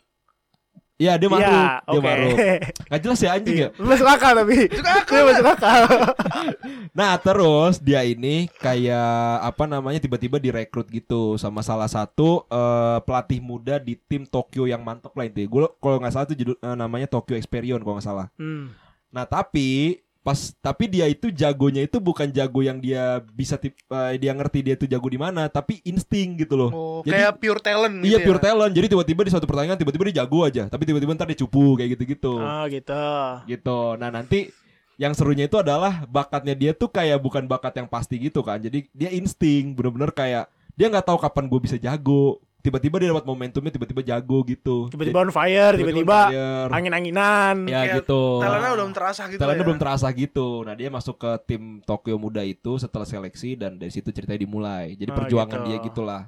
[0.99, 1.47] Iya dia maruk.
[1.47, 2.37] Iya, dia maruk.
[2.91, 3.69] Gak jelas ya anjing ya.
[3.79, 4.67] Masuk akal tapi.
[4.75, 5.81] Masuk akal Dia masuk akal.
[6.99, 13.39] Nah terus dia ini kayak apa namanya tiba-tiba direkrut gitu sama salah satu eh, pelatih
[13.39, 15.47] muda di tim Tokyo yang mantep lah intinya.
[15.47, 18.27] Gue kalau nggak salah itu judul eh, namanya Tokyo Experience kalau nggak salah.
[18.35, 18.75] Hmm.
[19.15, 24.13] Nah tapi pas tapi dia itu jagonya itu bukan jago yang dia bisa tip, eh,
[24.21, 26.69] dia ngerti dia itu jago di mana tapi insting gitu loh.
[26.69, 28.43] Oh, Jadi- kayak pure talent Iya gitu pure ya.
[28.53, 28.73] talent.
[28.77, 31.97] Jadi tiba-tiba di suatu pertandingan tiba-tiba dia jago aja, tapi tiba-tiba ntar dia cupu kayak
[31.97, 33.05] gitu-gitu Oh, gitu.
[33.49, 33.79] gitu.
[33.97, 34.53] Nah nanti
[35.01, 38.61] yang serunya itu adalah bakatnya dia tuh kayak bukan bakat yang pasti gitu kan.
[38.61, 40.45] Jadi dia insting, bener-bener kayak
[40.77, 42.37] dia nggak tahu kapan gue bisa jago.
[42.59, 44.91] Tiba-tiba dia dapat momentumnya, tiba-tiba jago gitu.
[44.91, 46.27] Tiba-tiba on fire, tiba-tiba
[46.67, 47.63] angin-anginan.
[47.65, 48.21] ya Kayak gitu.
[48.39, 49.67] Talentnya belum terasa gitu Talentnya ya.
[49.67, 50.47] belum terasa gitu.
[50.63, 54.93] Nah dia masuk ke tim Tokyo Muda itu setelah seleksi dan dari situ ceritanya dimulai.
[54.93, 55.67] Jadi Oh, perjuangan gitu.
[55.67, 56.21] dia gitulah.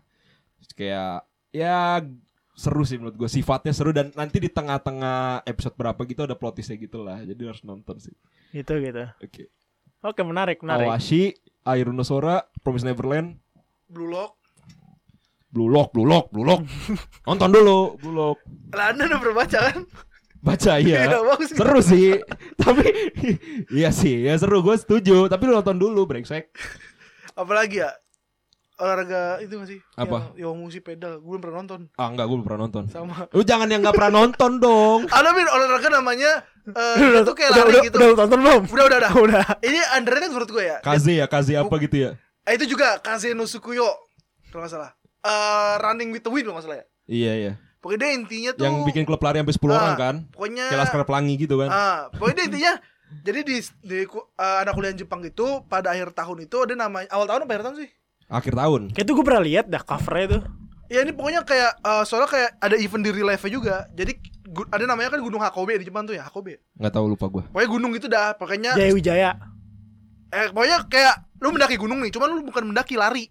[0.71, 1.99] Kayak ya
[2.51, 6.55] seru sih menurut gue sifatnya seru dan nanti di tengah-tengah episode berapa gitu ada plot
[6.55, 8.13] twistnya gitu lah jadi harus nonton sih
[8.51, 9.03] Gitu gitu.
[9.17, 9.43] oke
[10.01, 10.89] Oke, menarik, menarik.
[10.89, 13.37] Awashi, Airuno Sora, Promise Neverland,
[13.85, 14.40] Blue Lock.
[15.51, 16.63] Blue Lock, Blue Lock, Blue Lock.
[17.27, 18.37] Nonton dulu, Blue Lock.
[18.71, 19.79] Lah Anda udah pernah baca kan?
[20.41, 21.19] Baca Iya, ya.
[21.21, 21.53] bagus.
[21.53, 22.17] Seru sih.
[22.57, 22.85] Tapi
[23.69, 25.29] iya sih, ya seru gue setuju.
[25.29, 26.49] Tapi lu nonton dulu, brengsek.
[27.37, 27.93] Apalagi ya?
[28.81, 29.79] olahraga itu gak sih?
[29.93, 30.33] Apa?
[30.33, 31.21] Yang, yang musik pedal.
[31.21, 31.81] Gue belum pernah nonton.
[31.95, 32.83] Ah enggak, gue belum pernah nonton.
[32.89, 33.29] Sama.
[33.29, 34.99] Lu jangan yang nggak pernah nonton dong.
[35.13, 36.31] Ada min olahraga namanya
[36.61, 37.97] eh itu kayak udah, lari udah, gitu.
[37.97, 38.61] udah lu tonton belum?
[38.69, 39.11] Udah udah udah.
[39.17, 39.43] udah.
[39.61, 40.77] Ini underrated menurut gue ya.
[40.81, 42.11] Kaze ya, Kaze apa gitu ya?
[42.45, 43.85] Eh, itu juga Kaze no Sukuyo
[44.49, 44.91] kalau nggak salah.
[45.21, 46.85] Eh running with the wind kalau nggak salah ya.
[47.05, 47.53] Iya iya.
[47.77, 50.15] Pokoknya dia intinya tuh Yang bikin klub lari sampai 10 Ah, orang kan?
[50.29, 51.69] Pokoknya Laskar Pelangi gitu kan?
[51.69, 52.73] Ah, pokoknya dia intinya
[53.21, 57.25] jadi di, di eh, anak kuliah Jepang itu pada akhir tahun itu ada namanya awal
[57.25, 57.89] tahun apa akhir tahun sih?
[58.27, 58.81] Akhir tahun.
[58.93, 60.41] Kayak itu gue pernah lihat dah covernya tuh.
[60.87, 63.89] Ya ini pokoknya kayak eh, soalnya kayak ada event di real life juga.
[63.91, 64.13] Jadi
[64.45, 66.61] gu- ada namanya kan Gunung Hakobe di Jepang tuh ya, Hakobe.
[66.75, 67.43] Nggak tahu lupa gue.
[67.47, 69.31] Pokoknya gunung itu dah, pokoknya Jaya Wijaya.
[70.31, 73.27] eh pokoknya kayak lu mendaki gunung nih, cuman lu bukan mendaki lari.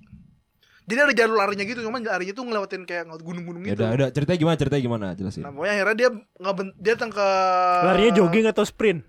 [0.91, 3.80] Jadi ada jalur larinya gitu, cuman larinya tuh ngelewatin kayak gunung-gunung Ya gitu.
[3.80, 4.57] udah, udah ceritanya gimana?
[4.59, 5.07] Ceritanya gimana?
[5.14, 5.43] Jelasin.
[5.47, 7.26] Nah, pokoknya akhirnya dia ngeben dia datang ke
[7.86, 9.01] Larinya jogging atau sprint?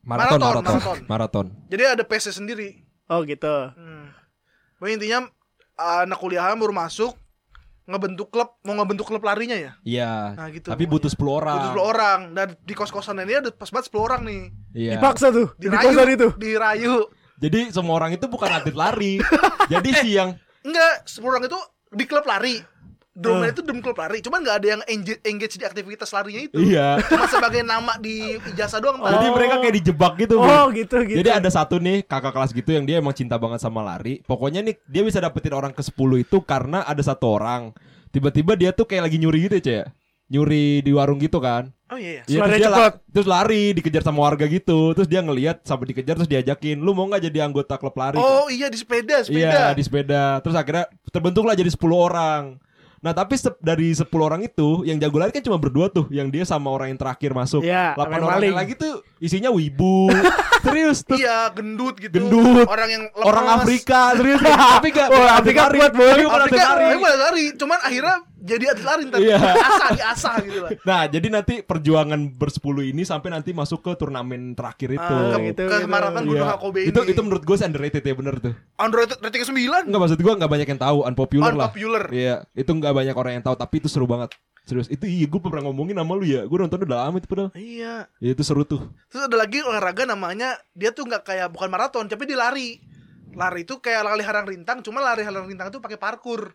[0.00, 0.96] Maraton, maraton, maraton, maraton.
[1.08, 1.46] maraton.
[1.66, 2.86] Jadi ada pace sendiri.
[3.04, 3.50] Oh gitu.
[3.74, 4.12] Hmm.
[4.76, 5.18] Pokoknya intinya
[5.74, 7.16] anak kuliahan baru masuk
[7.84, 9.72] ngebentuk klub, mau ngebentuk klub larinya ya.
[9.82, 10.12] Iya.
[10.36, 11.08] Nah, gitu Tapi pokoknya.
[11.08, 11.56] butuh 10 orang.
[11.58, 14.42] Butuh 10 orang dan di kos-kosan ini ada pas banget 10 orang nih.
[14.72, 14.92] Iya.
[14.96, 16.28] Dipaksa tuh di Dirayu, kosan itu.
[16.36, 16.94] dirayu.
[17.34, 19.18] Jadi semua orang itu bukan atlet lari.
[19.72, 20.32] Jadi si yang
[20.64, 21.58] Enggak, 10 orang itu
[21.92, 22.56] di klub lari.
[23.14, 23.54] Drumnya Eh.
[23.54, 26.58] itu drum klub lari, cuman nggak ada yang engage, engage di aktivitas larinya itu.
[26.58, 26.98] iya.
[27.06, 28.98] Cuma sebagai nama di ijazah doang.
[28.98, 29.06] Pak.
[29.06, 29.34] Jadi Oh.
[29.38, 30.34] mereka kayak dijebak gitu.
[30.34, 30.74] Oh Bro.
[30.74, 31.18] gitu gitu.
[31.22, 34.18] Jadi ada satu nih kakak kelas gitu yang dia emang cinta banget sama lari.
[34.26, 37.70] Pokoknya nih dia bisa dapetin orang ke 10 itu karena ada satu orang.
[38.10, 39.84] Tiba-tiba dia tuh kayak lagi nyuri gitu ya, Cek.
[40.30, 41.70] Nyuri di warung gitu kan.
[41.94, 42.22] Oh iya iya.
[42.26, 44.90] Iya, Lari terus dia la- terus lari dikejar sama warga gitu.
[44.92, 48.46] Terus dia ngelihat sampai dikejar terus diajakin, "Lu mau nggak jadi anggota klub lari?" Oh
[48.48, 49.62] iya di sepeda, Iya sepeda.
[49.70, 52.58] di sepeda Terus akhirnya terbentuklah jadi 10 orang
[52.98, 56.28] Nah tapi sep- dari 10 orang itu Yang jago lari kan cuma berdua tuh Yang
[56.32, 58.54] dia sama orang yang terakhir masuk Iya, 8 sama yang orang yang maling.
[58.56, 60.08] lagi tuh Isinya wibu
[60.64, 62.16] Serius terus Iya, gendut gitu.
[62.16, 62.64] Gendut.
[62.64, 63.28] Orang yang lemas.
[63.28, 64.40] Orang Afrika Serius
[64.72, 65.92] Tapi gak Oh, Afrika kuat.
[65.92, 66.10] Boy.
[66.10, 66.84] Tapi bukan atlet Afrika, lari.
[66.86, 67.44] tapi boleh lari.
[67.54, 69.18] Cuman akhirnya jadi atlet lari ntar.
[69.24, 69.38] Iya.
[69.40, 70.70] Diasah, diasah gitu lah.
[70.84, 75.64] Nah jadi nanti perjuangan bersepuluh ini Sampai nanti masuk ke turnamen terakhir itu Ah, gitu,
[75.64, 75.88] ke gitu.
[75.88, 76.28] maraton Iya.
[76.28, 76.92] Gunung Hakobe ini.
[76.92, 79.88] Itu itu menurut gue sih underrated ya bener tuh Android rating 9.
[79.88, 82.04] Enggak maksud gue gak banyak yang tahu Unpopular, lah Unpopular.
[82.12, 85.40] Iya Itu gak banyak orang yang tahu Tapi itu seru banget Serius Itu iya gue
[85.40, 88.06] pernah ngomongin sama lu ya Gue nonton udah lama itu padahal Iya.
[88.20, 92.04] Ya itu seru tuh Terus ada lagi olahraga namanya dia tuh nggak kayak bukan maraton,
[92.06, 92.82] tapi dia lari.
[93.34, 96.54] Lari itu kayak lari harang rintang, cuma lari harang rintang itu pakai parkur.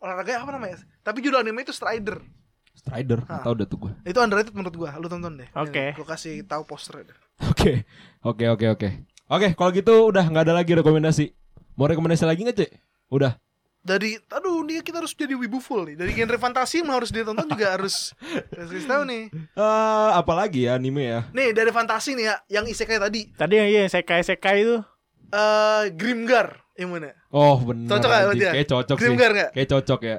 [0.00, 0.80] Olahraga apa namanya?
[1.00, 2.24] Tapi judul anime itu Strider.
[2.72, 3.36] Strider Ah.
[3.36, 4.96] Gak tau udah tuh gue Itu underrated menurut gua.
[4.96, 5.48] Lu tonton deh.
[5.52, 5.92] Oke.
[5.92, 7.12] Gue kasih tahu posternya.
[7.12, 7.18] deh.
[7.46, 7.84] Oke
[8.22, 8.88] Oke oke oke
[9.28, 11.36] Oke kalau gitu udah gak ada lagi rekomendasi
[11.74, 12.70] Mau rekomendasi lagi gak cek?
[13.10, 13.36] Udah
[13.80, 15.96] Dari, aduh, ini kita harus jadi wibu full nih.
[15.96, 18.12] Dari genre fantasi yang harus ditonton juga harus
[18.52, 19.32] harus tahu nih.
[19.32, 23.68] Eh, Apalagi ya anime ya Nih dari fantasi nih ya, yang isekai tadi, Tadi yang
[23.68, 24.84] iya sekai sekai itu.
[25.32, 27.16] eh Grimgar, yang mana?
[27.30, 28.38] Oh bener Cocok anjing.
[28.38, 28.52] dia?
[28.52, 29.50] Kayak cocok sih Grimgar nggak?
[29.54, 30.18] Kayak cocok ya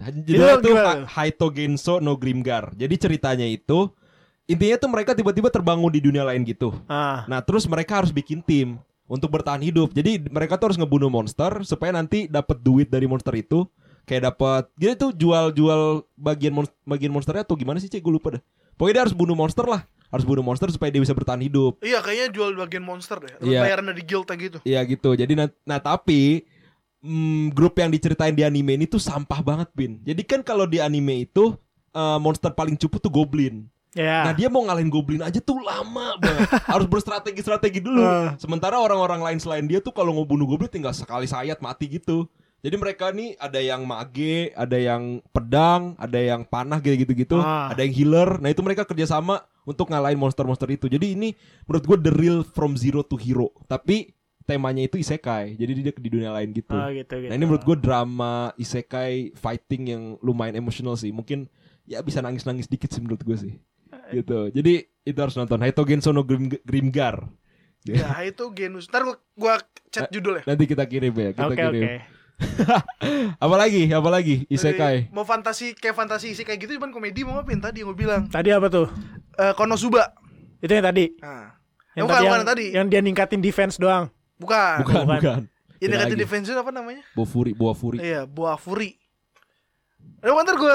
[0.00, 0.72] Jadi Itu
[1.06, 3.92] Haito Genso no Grimgar Jadi ceritanya itu
[4.48, 7.22] Intinya tuh mereka tiba-tiba terbangun di dunia lain gitu Ah.
[7.28, 8.80] Nah terus mereka harus bikin tim
[9.10, 9.90] untuk bertahan hidup.
[9.90, 13.66] Jadi mereka tuh harus ngebunuh monster supaya nanti dapat duit dari monster itu.
[14.06, 18.38] Kayak dapat dia tuh jual-jual bagian mon- bagian monsternya atau gimana sih cek gue lupa
[18.38, 18.42] dah.
[18.78, 19.82] Pokoknya dia harus bunuh monster lah.
[20.10, 21.78] Harus bunuh monster supaya dia bisa bertahan hidup.
[21.80, 23.32] Iya, kayaknya jual bagian monster deh.
[23.40, 23.62] Iya.
[23.62, 24.58] Bayaran dari guild gitu.
[24.66, 25.14] Iya gitu.
[25.14, 26.44] Jadi nah, nah tapi
[27.00, 30.02] mm, grup yang diceritain di anime ini tuh sampah banget bin.
[30.02, 31.54] Jadi kan kalau di anime itu
[31.94, 33.70] eh, monster paling cupu tuh goblin.
[33.90, 34.22] Ya.
[34.22, 38.38] Nah dia mau ngalahin goblin aja tuh lama banget Harus berstrategi-strategi dulu Ah.
[38.38, 42.30] Sementara orang-orang lain selain dia tuh Kalau mau bunuh goblin tinggal sekali sayat mati gitu
[42.60, 47.72] Jadi mereka nih ada yang mage Ada yang pedang Ada yang panah gitu-gitu Ah.
[47.72, 51.32] Ada yang healer Nah itu mereka kerjasama Untuk ngalahin monster-monster itu Jadi ini
[51.64, 54.12] menurut gue the real from zero to hero Tapi
[54.44, 57.30] temanya itu isekai Jadi dia di dunia lain gitu Oh gitu gitu.
[57.32, 61.14] Nah ini menurut gue drama isekai fighting yang lumayan emosional sih.
[61.14, 61.48] Mungkin
[61.88, 63.54] ya bisa nangis-nangis dikit sih menurut gue sih.
[64.10, 64.50] Gitu.
[64.50, 67.30] Jadi itu harus nonton Haito Genso no Grim Grimgar.
[67.88, 68.92] Ya, itu genus.
[68.92, 69.54] Ntar gua, gua
[69.88, 70.44] chat judulnya.
[70.44, 71.72] Nanti kita kirim ya, kita Oke kirim.
[71.80, 72.19] oke.
[73.44, 73.90] Apalagi?
[73.92, 74.44] Apalagi?
[74.44, 74.96] Dari- Isekai.
[75.12, 78.22] Mau fantasi kayak fantasi isi kayak gitu cuman komedi mau ngapain tadi yang gue bilang.
[78.28, 78.86] Tadi apa tuh?
[79.36, 80.12] Eh Konosuba.
[80.60, 81.12] Itu yang tadi.
[81.20, 81.56] Nah.
[81.96, 82.66] Yang bukan, tadi bukan yang, yang tadi.
[82.70, 84.08] yang dia ningkatin defense doang.
[84.40, 84.76] Bukan.
[84.86, 85.18] Bukan, bukan.
[85.18, 85.40] bukan.
[85.80, 86.16] Yang lagi.
[86.16, 87.02] defense itu apa namanya?
[87.16, 87.98] Buah Furi, Buah Furi.
[88.04, 89.00] Iya, Buah Furi.
[90.20, 90.74] Eh, ntar gue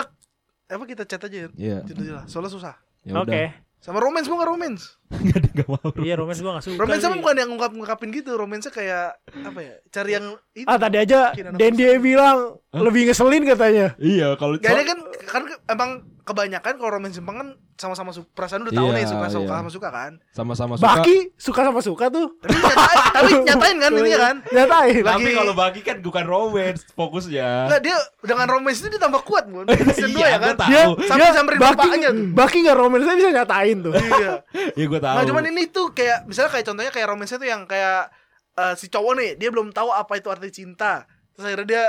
[0.65, 1.85] apa kita chat aja Iya.
[1.85, 2.25] judulnya.
[2.25, 2.75] Soalnya susah.
[3.05, 3.29] Ya Oke.
[3.29, 3.64] udah.
[3.85, 4.97] Sama romance mau nggak romance?
[5.21, 5.89] Enggak ada enggak mau.
[6.01, 6.81] Iya romance gua gak suka.
[6.81, 8.31] Romance sama bukan yang ngungkap ngungkapin gitu.
[8.33, 9.73] Romance kayak apa ya?
[9.93, 10.25] Cari yang
[10.57, 10.65] itu.
[10.65, 13.93] Ah tadi aja dia bilang lebih ngeselin katanya.
[14.01, 15.91] Iya, kalau Kayaknya kan kan emang
[16.25, 19.59] kebanyakan kalau romance Jepang kan sama-sama su- perasaan udah tahu Iya, nih suka suka iya.
[19.59, 20.11] sama suka kan.
[20.31, 20.87] Sama-sama suka.
[20.89, 22.27] Baki suka sama suka tuh.
[22.41, 24.35] Tapi nyatain, tapi nyatain kan ini kan.
[24.55, 25.01] Nyatain.
[25.01, 27.69] Lagi- Tapi kalau Baki kan bukan romance fokusnya.
[27.69, 29.69] Enggak dia dengan romance itu ditambah kuat, Bun.
[29.93, 30.55] Season 2 Iya, ya kan.
[30.65, 32.09] Dia, Sampai samperin Baki, bapaknya.
[32.33, 33.93] Baki nggak romansa bisa nyatain tuh.
[33.93, 34.33] Iya.
[34.75, 35.15] Iya gue tahu.
[35.15, 38.09] Nah, cuman ini tuh kayak misalnya kayak contohnya kayak romance tuh yang kayak
[38.55, 41.05] eh, si cowok nih, dia belum tahu apa itu arti cinta.
[41.31, 41.83] Terus akhirnya dia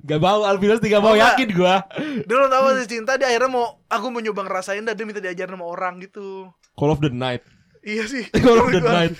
[0.00, 1.84] Gak mau Alvinus tidak mau yakin gua.
[2.00, 5.20] dia belum tahu arti cinta, dia akhirnya mau aku mau nyoba ngerasain dan dia minta
[5.20, 6.48] diajarin sama orang gitu.
[6.74, 7.44] Call of the Night.
[7.84, 8.24] Iya sih.
[8.42, 9.14] Call of the Night.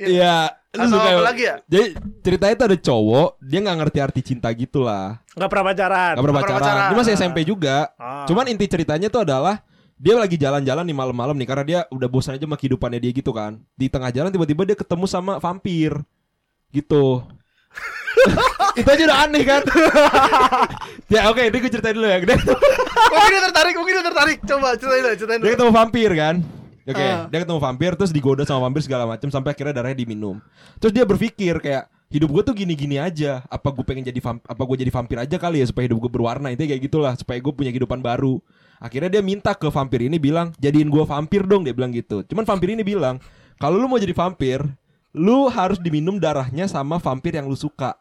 [0.00, 0.08] Iya.
[0.08, 0.36] Iya.
[0.76, 1.56] lu Atau suka- apa lagi ya?
[1.72, 1.86] Jadi
[2.20, 5.24] ceritanya itu ada cowok, dia nggak ngerti arti cinta gitu lah.
[5.32, 6.12] Nggak pernah pacaran.
[6.12, 6.60] Gak pernah pacaran.
[6.60, 6.84] pacaran.
[6.88, 7.76] Dia masih SMP juga.
[7.96, 8.24] Ah.
[8.28, 9.64] Cuman inti ceritanya tuh adalah
[9.96, 13.32] dia lagi jalan-jalan di malam-malam nih karena dia udah bosan aja sama kehidupannya dia gitu
[13.32, 13.56] kan.
[13.72, 15.96] Di tengah jalan tiba-tiba dia ketemu sama vampir.
[16.68, 17.24] Gitu.
[18.74, 19.62] Itu aja udah aneh kan?
[21.06, 24.38] Ya oke ini gue ceritain dulu ya Dia, mungkin dia tertarik, mungkin dia tertarik.
[24.42, 25.54] Coba ceritain dulu, ceritain dia dulu.
[25.54, 26.36] ketemu vampir kan?
[26.86, 27.26] Oke Ah.
[27.26, 30.38] dia ketemu vampir terus digoda sama vampir segala macam sampai akhirnya darahnya diminum.
[30.78, 33.42] Terus dia berpikir kayak hidup gue tuh gini-gini aja.
[33.46, 36.10] Apa gue pengen jadi vam- apa gue jadi vampir aja kali ya supaya hidup gue
[36.10, 36.50] berwarna.
[36.50, 38.38] Itu kayak gitulah supaya gue punya kehidupan baru.
[38.78, 42.22] Akhirnya dia minta ke vampir ini bilang jadiin gue vampir dong dia bilang gitu.
[42.22, 43.18] Cuman vampir ini bilang
[43.56, 44.62] kalau lu mau jadi vampir
[45.10, 47.96] lu harus diminum darahnya sama vampir yang lu suka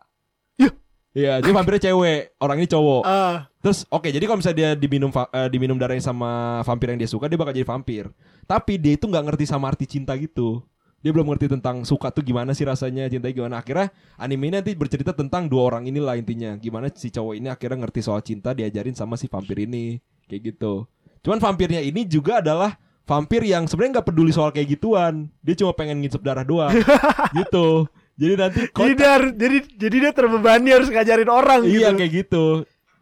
[1.16, 3.02] Iya, dia vampirnya cewek, orang ini cowok.
[3.08, 3.48] Ah.
[3.64, 7.32] Terus oke, jadi kalau misalnya dia diminum eh, diminum darahnya sama vampir yang dia suka,
[7.32, 8.12] dia bakal jadi vampir.
[8.44, 10.60] Tapi dia itu nggak ngerti sama arti cinta gitu.
[11.00, 13.64] Dia belum ngerti tentang suka tuh gimana sih rasanya, cinta gimana.
[13.64, 16.60] Akhirnya anime ini nanti bercerita tentang dua orang inilah intinya.
[16.60, 20.84] Gimana si cowok ini akhirnya ngerti soal cinta diajarin sama si vampir ini, kayak gitu.
[21.24, 22.76] Cuman vampirnya ini juga adalah
[23.08, 25.32] vampir yang sebenarnya nggak peduli soal kayak gituan.
[25.40, 26.76] Dia cuma pengen ngisep darah doang.
[27.40, 27.88] gitu.
[28.16, 31.98] Jadi nanti Jadi dia, harus- jadi jadi dia terbebani harus ngajarin orang Iya gitu.
[32.00, 32.46] kayak gitu.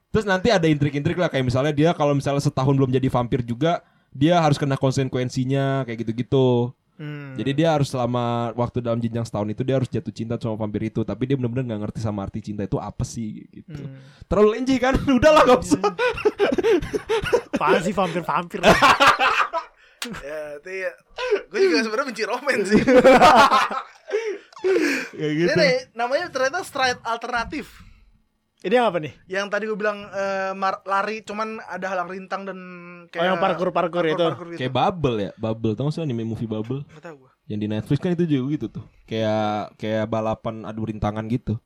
[0.10, 3.82] Terus nanti ada intrik-intrik lah kayak misalnya dia kalau misalnya setahun belum jadi vampir juga
[4.10, 6.74] dia harus kena konsekuensinya kayak gitu-gitu.
[6.94, 7.34] Hmm.
[7.34, 10.86] Jadi dia harus selama waktu dalam jenjang setahun itu dia harus jatuh cinta sama vampir
[10.86, 13.82] itu, tapi dia benar-benar nggak ngerti sama arti cinta itu apa sih gitu.
[13.82, 13.98] Hmm.
[14.30, 14.94] Terlalu lenji kan?
[15.18, 15.82] Udahlah gak usah.
[17.50, 18.62] Apaan sih vampir-vampir?
[20.04, 20.92] Ya, itu ya.
[21.48, 22.82] Gue juga sebenarnya benci romance sih.
[25.12, 25.54] kayak Ini gitu.
[25.54, 27.84] nih, namanya ternyata stride alternatif.
[28.60, 29.12] Ini yang apa nih?
[29.28, 32.60] Yang tadi gue bilang eh, mar- lari cuman ada halang rintang dan
[33.12, 34.16] Oh, yang parkour-parkour itu.
[34.16, 34.60] parkour-parkour gitu.
[34.64, 35.76] Kayak Bubble ya, Bubble.
[35.76, 36.88] Tahu nggak sih anime movie Bubble?
[36.88, 37.32] Nggak tahu gue.
[37.44, 38.84] Yang di Netflix kan itu juga gitu tuh.
[39.04, 41.60] Kayak kayak balapan adu rintangan gitu.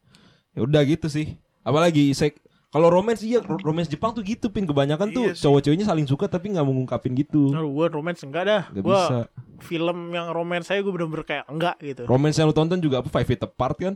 [0.57, 1.37] Ya udah gitu sih.
[1.61, 2.41] Apalagi sek
[2.77, 5.41] kalau romance iya ro- romance Jepang tuh gitu pin kebanyakan tuh Iya sih.
[5.43, 7.49] cowok-cowoknya saling suka tapi nggak mengungkapin gitu.
[7.49, 8.61] Aduh, gue romance enggak dah.
[8.69, 9.17] Gak Gua bisa.
[9.59, 12.05] film yang romance saya gue bener-bener kayak enggak gitu.
[12.05, 13.95] Romance yang lu tonton juga apa Five Feet Apart kan?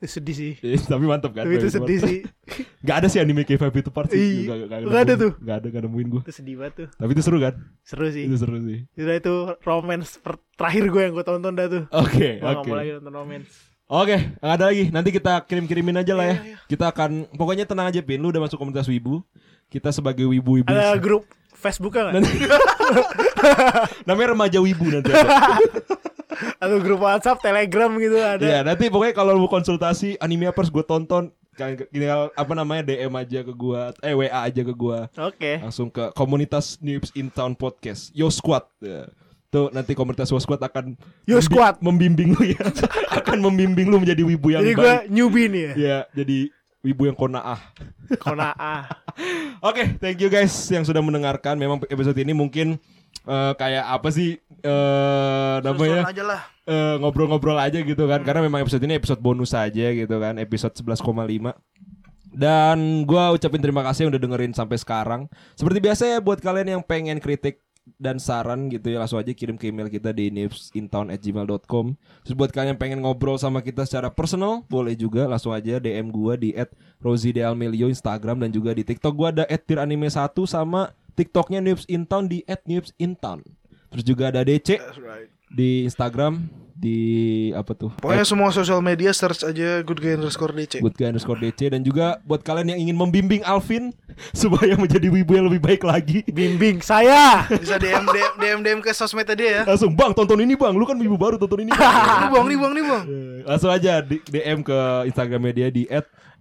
[0.00, 0.52] Sedih sih.
[0.60, 1.44] Eh, tapi mantap kan?
[1.44, 2.18] Tapi itu sedih sih.
[2.86, 4.44] Gak ada sih anime kayak Five Feet Apart sih.
[4.44, 5.32] Gak, gak, Nggak ada tuh.
[5.38, 6.22] Gak ada, gak nemuin gue.
[6.22, 6.88] Itu sedih banget tuh.
[6.94, 7.54] Tapi itu seru kan?
[7.80, 8.24] Seru sih.
[8.24, 8.84] Itu seru sih.
[8.94, 10.20] Udah itu romance
[10.54, 11.84] terakhir gue yang gue tonton dah tuh.
[11.90, 12.68] Oke, gak oke.
[12.68, 13.52] mau lagi nonton romance.
[13.84, 14.88] Oke, nggak ada lagi.
[14.88, 16.36] Nanti kita kirim-kirimin aja lah ya.
[16.40, 16.58] Iya, iya.
[16.64, 18.16] Kita akan pokoknya tenang aja Pin.
[18.16, 19.20] Lu udah masuk komunitas Wibu.
[19.68, 20.70] Kita sebagai wibu-wibu.
[20.70, 22.12] Ada grup Facebook kan?
[22.12, 22.30] Nanti
[24.08, 25.58] namanya remaja wibu nanti ada.
[26.62, 28.44] Atau grup WhatsApp, Telegram gitu ada.
[28.44, 31.32] Iya, nanti pokoknya kalau mau konsultasi anime apa harus gue tonton
[31.94, 35.62] tinggal apa namanya DM aja ke gua eh WA aja ke gua Oke.
[35.62, 39.06] langsung ke komunitas Noobs in Town podcast Yo Squad Ya.
[39.54, 41.78] Tuh nanti komunitas Yo Squad akan Yo Squad.
[41.78, 42.58] membimbing lu ya
[43.22, 45.72] akan membimbing lu menjadi wibu yang Jadi gue baik newbie nih ya.
[45.74, 46.38] ya jadi
[46.82, 47.60] wibu yang konaah
[48.20, 48.84] Konaah.
[49.64, 51.56] Oke, thank you guys yang sudah mendengarkan.
[51.56, 52.76] Memang episode ini mungkin
[53.24, 56.40] eh, kayak apa sih eh Susun namanya aja lah.
[56.64, 58.20] eh, ngobrol-ngobrol aja gitu kan.
[58.20, 61.56] Karena memang episode ini episode bonus aja gitu kan, episode 11,5.
[62.28, 65.32] Dan gua ucapin terima kasih yang udah dengerin sampai sekarang.
[65.54, 67.63] Seperti biasa ya buat kalian yang pengen kritik
[68.00, 71.86] dan saran gitu ya langsung aja kirim ke email kita di nipsintown@gmail.com.
[72.24, 76.08] Terus buat kalian yang pengen ngobrol sama kita secara personal boleh juga langsung aja DM
[76.08, 76.56] gua di
[77.04, 82.40] @rosidealmelio Instagram dan juga di TikTok gua ada @tiranime1 sama TikToknya Nips in Town di
[82.48, 83.44] @nipsintown.
[83.92, 84.98] Terus juga ada DC That's.
[85.54, 86.98] Di Instagram di
[87.54, 87.94] apa tuh?
[88.02, 90.82] Pokoknya semua sosial media search aja good guy underscore DC.
[90.82, 93.94] Good guy underscore DC dan juga buat kalian yang ingin membimbing Alvin
[94.36, 97.46] supaya menjadi wibu yang lebih baik lagi Bimbing saya.
[97.46, 99.62] Bisa DM DM DM, DM ke sosmednya dia ya.
[99.64, 101.94] langsung bang tonton ini bang lu kan wibu baru tonton ini Bang."
[102.24, 103.04] Ini buang nih buang nih buang.
[103.06, 104.78] Eh, langsung aja DM ke
[105.08, 105.86] Instagramnya dia di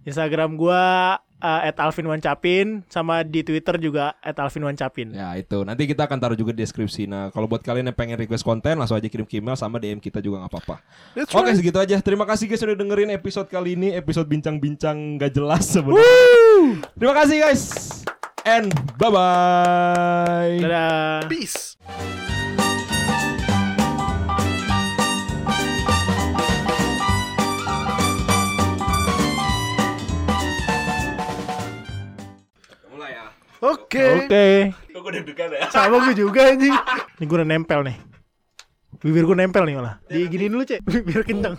[0.04, 5.12] Instagram gua uh, @alvinwancapin sama di Twitter juga @alvinwancapin.
[5.12, 8.16] ya itu nanti kita akan taruh juga di deskripsi nah kalau buat kalian yang pengen
[8.16, 10.76] request konten langsung aja kirim ke email sama DM kita juga nggak apa-apa
[11.20, 11.60] oke right.
[11.60, 16.88] segitu aja terima kasih guys sudah dengerin episode kali ini episode bincang-bincang gak jelas sebenarnya
[16.96, 17.64] terima kasih guys
[18.46, 20.60] and bye bye.
[20.60, 21.28] Dadah.
[21.28, 21.76] Peace.
[33.64, 34.28] Oke.
[34.28, 34.76] Oke.
[34.92, 35.72] Gue deg-degan ya.
[35.72, 36.76] Sama gue juga anjing.
[37.16, 37.96] Ini gue udah nempel nih.
[39.00, 40.04] Bibir gue nempel nih malah.
[40.12, 40.84] Diginiin dulu, Cek.
[41.08, 41.56] Biar kenceng.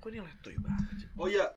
[0.00, 0.84] Kok ini laptop banget?
[1.20, 1.44] Oh iya,